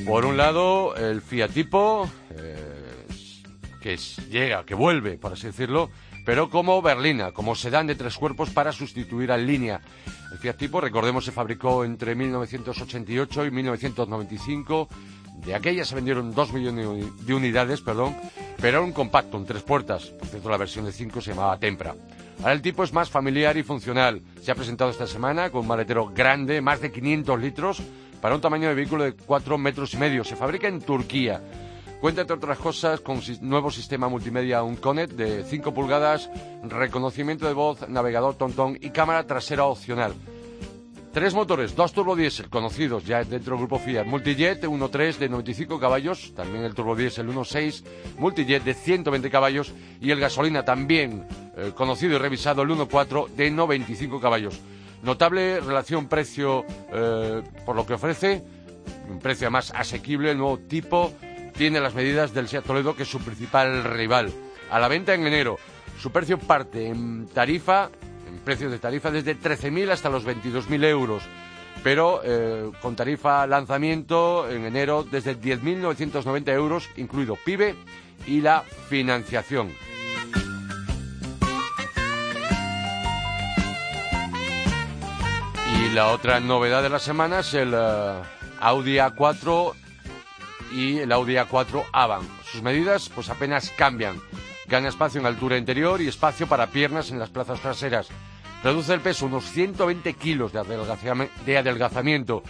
Por 0.08 0.24
un 0.24 0.38
lado, 0.38 0.96
el 0.96 1.20
Fiat 1.20 1.50
Tipo, 1.50 2.10
eh, 2.30 3.06
que 3.82 3.98
llega, 4.30 4.64
que 4.64 4.74
vuelve, 4.74 5.18
por 5.18 5.34
así 5.34 5.48
decirlo, 5.48 5.90
pero 6.24 6.48
como 6.48 6.80
berlina, 6.80 7.32
como 7.32 7.54
sedán 7.54 7.86
de 7.86 7.94
tres 7.94 8.16
cuerpos 8.16 8.48
para 8.48 8.72
sustituir 8.72 9.30
al 9.30 9.46
línea. 9.46 9.82
El 10.32 10.38
Fiat 10.38 10.56
Tipo, 10.56 10.80
recordemos, 10.80 11.26
se 11.26 11.30
fabricó 11.30 11.84
entre 11.84 12.14
1988 12.14 13.44
y 13.44 13.50
1995. 13.50 14.88
De 15.44 15.54
aquella 15.54 15.84
se 15.84 15.94
vendieron 15.94 16.34
dos 16.34 16.54
millones 16.54 16.86
de 17.26 17.34
unidades, 17.34 17.82
perdón, 17.82 18.16
pero 18.62 18.78
era 18.78 18.86
un 18.86 18.92
compacto, 18.92 19.36
un 19.36 19.44
tres 19.44 19.62
puertas. 19.62 20.06
Por 20.06 20.26
cierto, 20.26 20.48
la 20.48 20.56
versión 20.56 20.86
de 20.86 20.92
cinco 20.92 21.20
se 21.20 21.32
llamaba 21.32 21.58
Tempra. 21.58 21.94
Ahora 22.38 22.52
el 22.52 22.62
tipo 22.62 22.82
es 22.82 22.94
más 22.94 23.10
familiar 23.10 23.58
y 23.58 23.62
funcional. 23.62 24.22
Se 24.40 24.52
ha 24.52 24.54
presentado 24.54 24.90
esta 24.90 25.06
semana 25.06 25.50
con 25.50 25.60
un 25.62 25.66
maletero 25.66 26.06
grande, 26.06 26.62
más 26.62 26.80
de 26.80 26.90
500 26.90 27.40
litros, 27.40 27.82
para 28.20 28.34
un 28.34 28.40
tamaño 28.40 28.68
de 28.68 28.74
vehículo 28.74 29.04
de 29.04 29.12
4 29.12 29.58
metros 29.58 29.94
y 29.94 29.96
medio. 29.96 30.24
Se 30.24 30.36
fabrica 30.36 30.68
en 30.68 30.80
Turquía. 30.80 31.40
Cuenta, 32.00 32.20
entre 32.20 32.36
otras 32.36 32.58
cosas, 32.58 33.00
con 33.00 33.20
nuevo 33.40 33.70
sistema 33.70 34.08
multimedia 34.08 34.62
Unconet 34.62 35.10
de 35.10 35.42
5 35.42 35.74
pulgadas, 35.74 36.30
reconocimiento 36.62 37.46
de 37.46 37.54
voz, 37.54 37.88
navegador 37.88 38.36
tontón 38.36 38.78
y 38.80 38.90
cámara 38.90 39.26
trasera 39.26 39.64
opcional. 39.64 40.14
Tres 41.12 41.34
motores, 41.34 41.74
dos 41.74 41.92
turbodiesel 41.92 42.48
conocidos 42.48 43.04
ya 43.04 43.24
dentro 43.24 43.56
del 43.56 43.66
grupo 43.66 43.80
Fiat. 43.80 44.06
Multijet 44.06 44.62
1.3 44.62 45.16
de 45.16 45.28
95 45.28 45.80
caballos, 45.80 46.32
también 46.36 46.64
el 46.64 46.74
turbodiesel 46.74 47.26
1.6, 47.28 47.82
Multijet 48.18 48.62
de 48.62 48.74
120 48.74 49.28
caballos 49.28 49.72
y 50.00 50.12
el 50.12 50.20
gasolina 50.20 50.64
también 50.64 51.26
eh, 51.56 51.72
conocido 51.74 52.14
y 52.14 52.18
revisado 52.18 52.62
el 52.62 52.68
1.4 52.68 53.28
de 53.30 53.50
95 53.50 54.20
caballos. 54.20 54.60
Notable 55.02 55.60
relación 55.60 56.08
precio 56.08 56.64
eh, 56.92 57.42
por 57.64 57.76
lo 57.76 57.86
que 57.86 57.94
ofrece, 57.94 58.42
un 59.08 59.20
precio 59.20 59.50
más 59.50 59.72
asequible, 59.72 60.30
el 60.32 60.38
nuevo 60.38 60.58
tipo 60.58 61.12
tiene 61.56 61.80
las 61.80 61.94
medidas 61.94 62.34
del 62.34 62.48
Seat 62.48 62.64
Toledo, 62.64 62.94
que 62.94 63.04
es 63.04 63.08
su 63.08 63.20
principal 63.20 63.84
rival. 63.84 64.32
A 64.70 64.78
la 64.78 64.88
venta 64.88 65.14
en 65.14 65.26
enero, 65.26 65.58
su 66.00 66.10
precio 66.10 66.38
parte 66.38 66.88
en 66.88 67.26
tarifa, 67.26 67.90
en 68.28 68.38
precios 68.40 68.70
de 68.70 68.78
tarifa, 68.78 69.10
desde 69.10 69.38
13.000 69.38 69.90
hasta 69.90 70.10
los 70.10 70.26
22.000 70.26 70.84
euros, 70.84 71.22
pero 71.82 72.20
eh, 72.24 72.70
con 72.80 72.96
tarifa 72.96 73.46
lanzamiento 73.46 74.48
en 74.50 74.64
enero 74.64 75.04
desde 75.04 75.38
10.990 75.38 76.48
euros, 76.52 76.88
incluido 76.96 77.36
PIBE 77.36 77.74
y 78.26 78.40
la 78.40 78.62
financiación. 78.88 79.70
Y 85.88 85.90
la 85.92 86.08
otra 86.08 86.38
novedad 86.38 86.82
de 86.82 86.90
la 86.90 86.98
semana 86.98 87.38
es 87.38 87.54
el 87.54 87.72
eh, 87.74 88.22
Audi 88.60 88.96
A4 88.96 89.72
y 90.70 90.98
el 90.98 91.10
Audi 91.12 91.36
A4 91.36 91.82
Avant. 91.92 92.28
Sus 92.44 92.60
medidas 92.60 93.08
pues 93.08 93.30
apenas 93.30 93.70
cambian. 93.70 94.20
Gana 94.66 94.90
espacio 94.90 95.18
en 95.18 95.26
altura 95.26 95.56
interior 95.56 96.02
y 96.02 96.08
espacio 96.08 96.46
para 96.46 96.66
piernas 96.66 97.10
en 97.10 97.18
las 97.18 97.30
plazas 97.30 97.60
traseras. 97.60 98.08
Reduce 98.62 98.92
el 98.92 99.00
peso 99.00 99.24
unos 99.24 99.46
120 99.46 100.12
kilos 100.12 100.52
de, 100.52 101.28
de 101.46 101.58
adelgazamiento. 101.58 102.42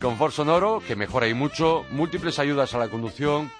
Confort 0.00 0.34
sonoro, 0.34 0.82
que 0.84 0.96
mejora 0.96 1.28
y 1.28 1.34
mucho, 1.34 1.84
múltiples 1.92 2.40
ayudas 2.40 2.74
a 2.74 2.78
la 2.78 2.88
conducción, 2.88 3.52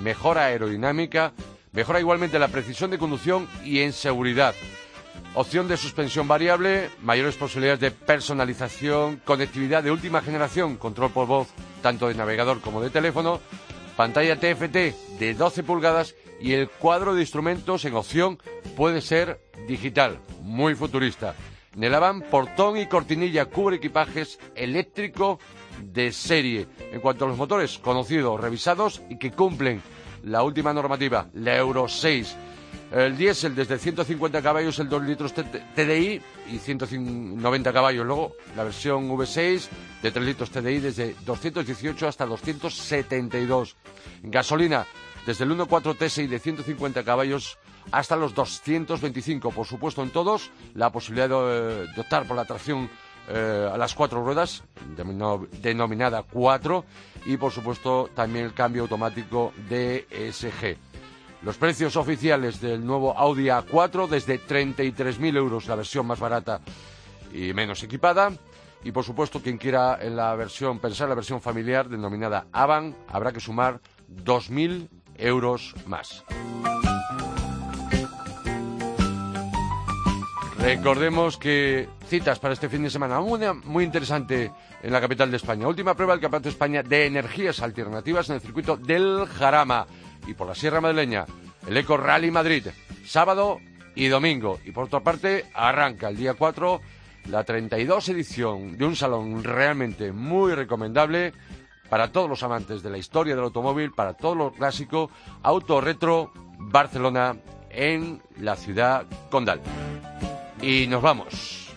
mejora 0.00 0.46
aerodinámica, 0.46 1.34
mejora 1.72 2.00
igualmente 2.00 2.38
la 2.38 2.48
precisión 2.48 2.90
de 2.90 2.98
conducción 2.98 3.48
y 3.64 3.80
en 3.80 3.92
seguridad. 3.92 4.54
Opción 5.40 5.68
de 5.68 5.76
suspensión 5.76 6.26
variable, 6.26 6.90
mayores 7.00 7.36
posibilidades 7.36 7.78
de 7.78 7.92
personalización, 7.92 9.22
conectividad 9.24 9.84
de 9.84 9.92
última 9.92 10.20
generación, 10.20 10.76
control 10.76 11.12
por 11.12 11.28
voz 11.28 11.46
tanto 11.80 12.08
de 12.08 12.16
navegador 12.16 12.60
como 12.60 12.80
de 12.80 12.90
teléfono, 12.90 13.38
pantalla 13.96 14.34
TFT 14.34 14.74
de 15.20 15.34
12 15.38 15.62
pulgadas 15.62 16.16
y 16.40 16.54
el 16.54 16.68
cuadro 16.68 17.14
de 17.14 17.20
instrumentos 17.20 17.84
en 17.84 17.94
opción 17.94 18.40
puede 18.76 19.00
ser 19.00 19.40
digital, 19.68 20.18
muy 20.42 20.74
futurista. 20.74 21.36
Nelaban 21.76 22.22
portón 22.22 22.76
y 22.76 22.86
cortinilla 22.86 23.44
cubre 23.44 23.76
equipajes 23.76 24.40
eléctrico 24.56 25.38
de 25.80 26.10
serie. 26.10 26.66
En 26.90 27.00
cuanto 27.00 27.26
a 27.26 27.28
los 27.28 27.38
motores, 27.38 27.78
conocidos, 27.78 28.40
revisados 28.40 29.02
y 29.08 29.18
que 29.18 29.30
cumplen 29.30 29.82
la 30.24 30.42
última 30.42 30.72
normativa, 30.72 31.28
la 31.32 31.56
Euro 31.56 31.86
6 31.86 32.36
El 32.90 33.18
diésel 33.18 33.54
desde 33.54 33.78
150 33.78 34.40
caballos, 34.40 34.78
el 34.78 34.88
2 34.88 35.02
litros 35.02 35.34
TDI 35.34 36.22
y 36.50 36.58
190 36.58 37.72
caballos. 37.72 38.06
Luego 38.06 38.32
la 38.56 38.64
versión 38.64 39.10
V6 39.10 39.68
de 40.02 40.10
3 40.10 40.24
litros 40.24 40.50
TDI 40.50 40.78
desde 40.78 41.14
218 41.26 42.08
hasta 42.08 42.24
272. 42.24 43.76
Gasolina 44.22 44.86
desde 45.26 45.44
el 45.44 45.50
1.4 45.50 45.96
TSI 45.98 46.26
de 46.28 46.38
150 46.38 47.04
caballos 47.04 47.58
hasta 47.92 48.16
los 48.16 48.34
225. 48.34 49.50
Por 49.50 49.66
supuesto, 49.66 50.02
en 50.02 50.10
todos 50.10 50.50
la 50.74 50.90
posibilidad 50.90 51.28
de, 51.28 52.00
optar 52.00 52.26
por 52.26 52.36
la 52.36 52.46
tracción 52.46 52.88
eh, 53.28 53.68
a 53.70 53.76
las 53.76 53.94
cuatro 53.94 54.24
ruedas, 54.24 54.64
denominada 55.60 56.22
4, 56.22 56.84
y 57.26 57.36
por 57.36 57.52
supuesto 57.52 58.08
también 58.14 58.46
el 58.46 58.54
cambio 58.54 58.82
automático 58.82 59.52
DSG. 59.68 60.87
Los 61.42 61.56
precios 61.56 61.96
oficiales 61.96 62.60
del 62.60 62.84
nuevo 62.84 63.16
Audi 63.16 63.46
A4 63.46 64.08
desde 64.08 64.40
33.000 64.40 65.36
euros, 65.36 65.66
la 65.66 65.76
versión 65.76 66.06
más 66.06 66.18
barata 66.18 66.60
y 67.32 67.52
menos 67.52 67.82
equipada. 67.82 68.32
Y 68.82 68.92
por 68.92 69.04
supuesto, 69.04 69.40
quien 69.40 69.58
quiera 69.58 69.98
en 70.00 70.16
la 70.16 70.34
versión, 70.34 70.78
pensar 70.78 71.06
en 71.06 71.10
la 71.10 71.14
versión 71.16 71.40
familiar 71.40 71.88
denominada 71.88 72.46
Avan, 72.52 72.96
habrá 73.08 73.32
que 73.32 73.40
sumar 73.40 73.80
2.000 74.24 74.88
euros 75.16 75.74
más. 75.86 76.24
Recordemos 80.58 81.36
que 81.36 81.88
citas 82.08 82.40
para 82.40 82.52
este 82.52 82.68
fin 82.68 82.82
de 82.82 82.90
semana, 82.90 83.20
una 83.20 83.52
muy 83.52 83.84
interesante 83.84 84.52
en 84.82 84.92
la 84.92 85.00
capital 85.00 85.30
de 85.30 85.36
España. 85.36 85.68
Última 85.68 85.94
prueba 85.94 86.14
del 86.14 86.20
Campeonato 86.20 86.48
de 86.48 86.52
España 86.52 86.82
de 86.82 87.06
Energías 87.06 87.60
Alternativas 87.60 88.28
en 88.28 88.36
el 88.36 88.40
circuito 88.40 88.76
del 88.76 89.26
Jarama 89.26 89.86
y 90.28 90.34
por 90.34 90.46
la 90.46 90.54
Sierra 90.54 90.80
Madrileña, 90.80 91.26
el 91.66 91.76
Eco 91.76 91.96
Rally 91.96 92.30
Madrid, 92.30 92.66
sábado 93.04 93.58
y 93.94 94.06
domingo. 94.06 94.60
Y 94.64 94.70
por 94.70 94.84
otra 94.84 95.00
parte, 95.00 95.46
arranca 95.54 96.08
el 96.08 96.16
día 96.16 96.34
4 96.34 96.80
la 97.30 97.44
32 97.44 98.08
edición 98.10 98.78
de 98.78 98.84
un 98.84 98.96
salón 98.96 99.42
realmente 99.42 100.12
muy 100.12 100.54
recomendable 100.54 101.32
para 101.90 102.12
todos 102.12 102.28
los 102.28 102.42
amantes 102.42 102.82
de 102.82 102.90
la 102.90 102.98
historia 102.98 103.34
del 103.34 103.44
automóvil, 103.44 103.92
para 103.92 104.14
todo 104.14 104.34
lo 104.34 104.52
clásico, 104.52 105.10
Auto 105.42 105.80
Retro 105.80 106.32
Barcelona 106.58 107.36
en 107.70 108.22
la 108.38 108.56
ciudad 108.56 109.06
condal. 109.30 109.60
Y 110.60 110.86
nos 110.86 111.02
vamos. 111.02 111.74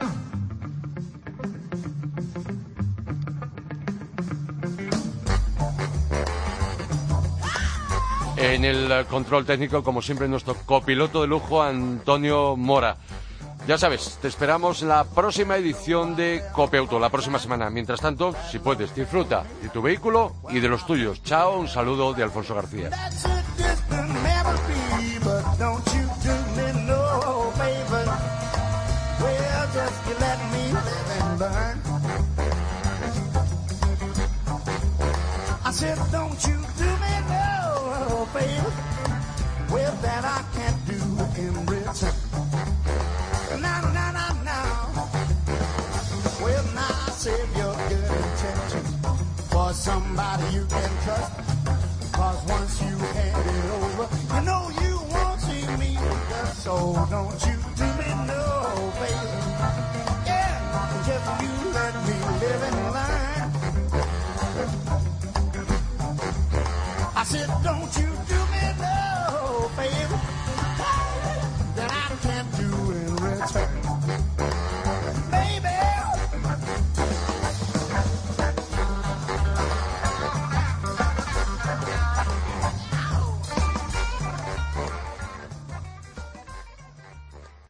En 8.52 8.66
el 8.66 9.06
control 9.06 9.46
técnico, 9.46 9.82
como 9.82 10.02
siempre, 10.02 10.28
nuestro 10.28 10.56
copiloto 10.66 11.22
de 11.22 11.28
lujo, 11.28 11.64
Antonio 11.64 12.58
Mora. 12.58 12.98
Ya 13.66 13.78
sabes, 13.78 14.18
te 14.22 14.28
esperamos 14.28 14.82
la 14.82 15.06
próxima 15.06 15.56
edición 15.56 16.18
de 16.18 16.44
Auto, 16.54 17.00
la 17.00 17.10
próxima 17.10 17.40
semana. 17.40 17.70
Mientras 17.70 18.02
tanto, 18.02 18.36
si 18.52 18.60
puedes, 18.60 18.94
disfruta 18.94 19.46
de 19.62 19.70
tu 19.70 19.82
vehículo 19.82 20.36
y 20.50 20.60
de 20.60 20.68
los 20.68 20.86
tuyos. 20.86 21.24
Chao, 21.24 21.60
un 21.60 21.70
saludo 21.70 22.14
de 22.14 22.24
Alfonso 22.24 22.54
García. 22.54 22.90
Save 47.22 47.56
your 47.56 47.76
good 47.88 48.12
intentions 48.18 48.90
for 49.52 49.72
somebody 49.74 50.44
you 50.56 50.66
can 50.66 50.92
trust. 51.04 51.32
Cause 52.14 52.40
once 52.50 52.82
you 52.82 52.98
hand 52.98 53.46
it 53.58 53.66
over, 53.78 54.08
you 54.34 54.42
know 54.42 54.64
you 54.82 54.94
won't 55.14 55.40
see 55.40 55.66
me 55.78 55.92
so 56.56 56.74
don't 57.12 57.40
you 57.46 57.58
do 57.80 57.88
me 58.02 58.10
no 58.26 58.44
favor. 59.00 59.40
Yeah, 60.26 61.04
just 61.06 61.28
you 61.44 61.54
let 61.78 61.94
me 62.08 62.18
live 62.42 62.62
in 62.70 62.76
line. 62.98 63.52
I 67.16 67.24
said, 67.24 67.50
don't 67.64 67.98
you 68.00 68.11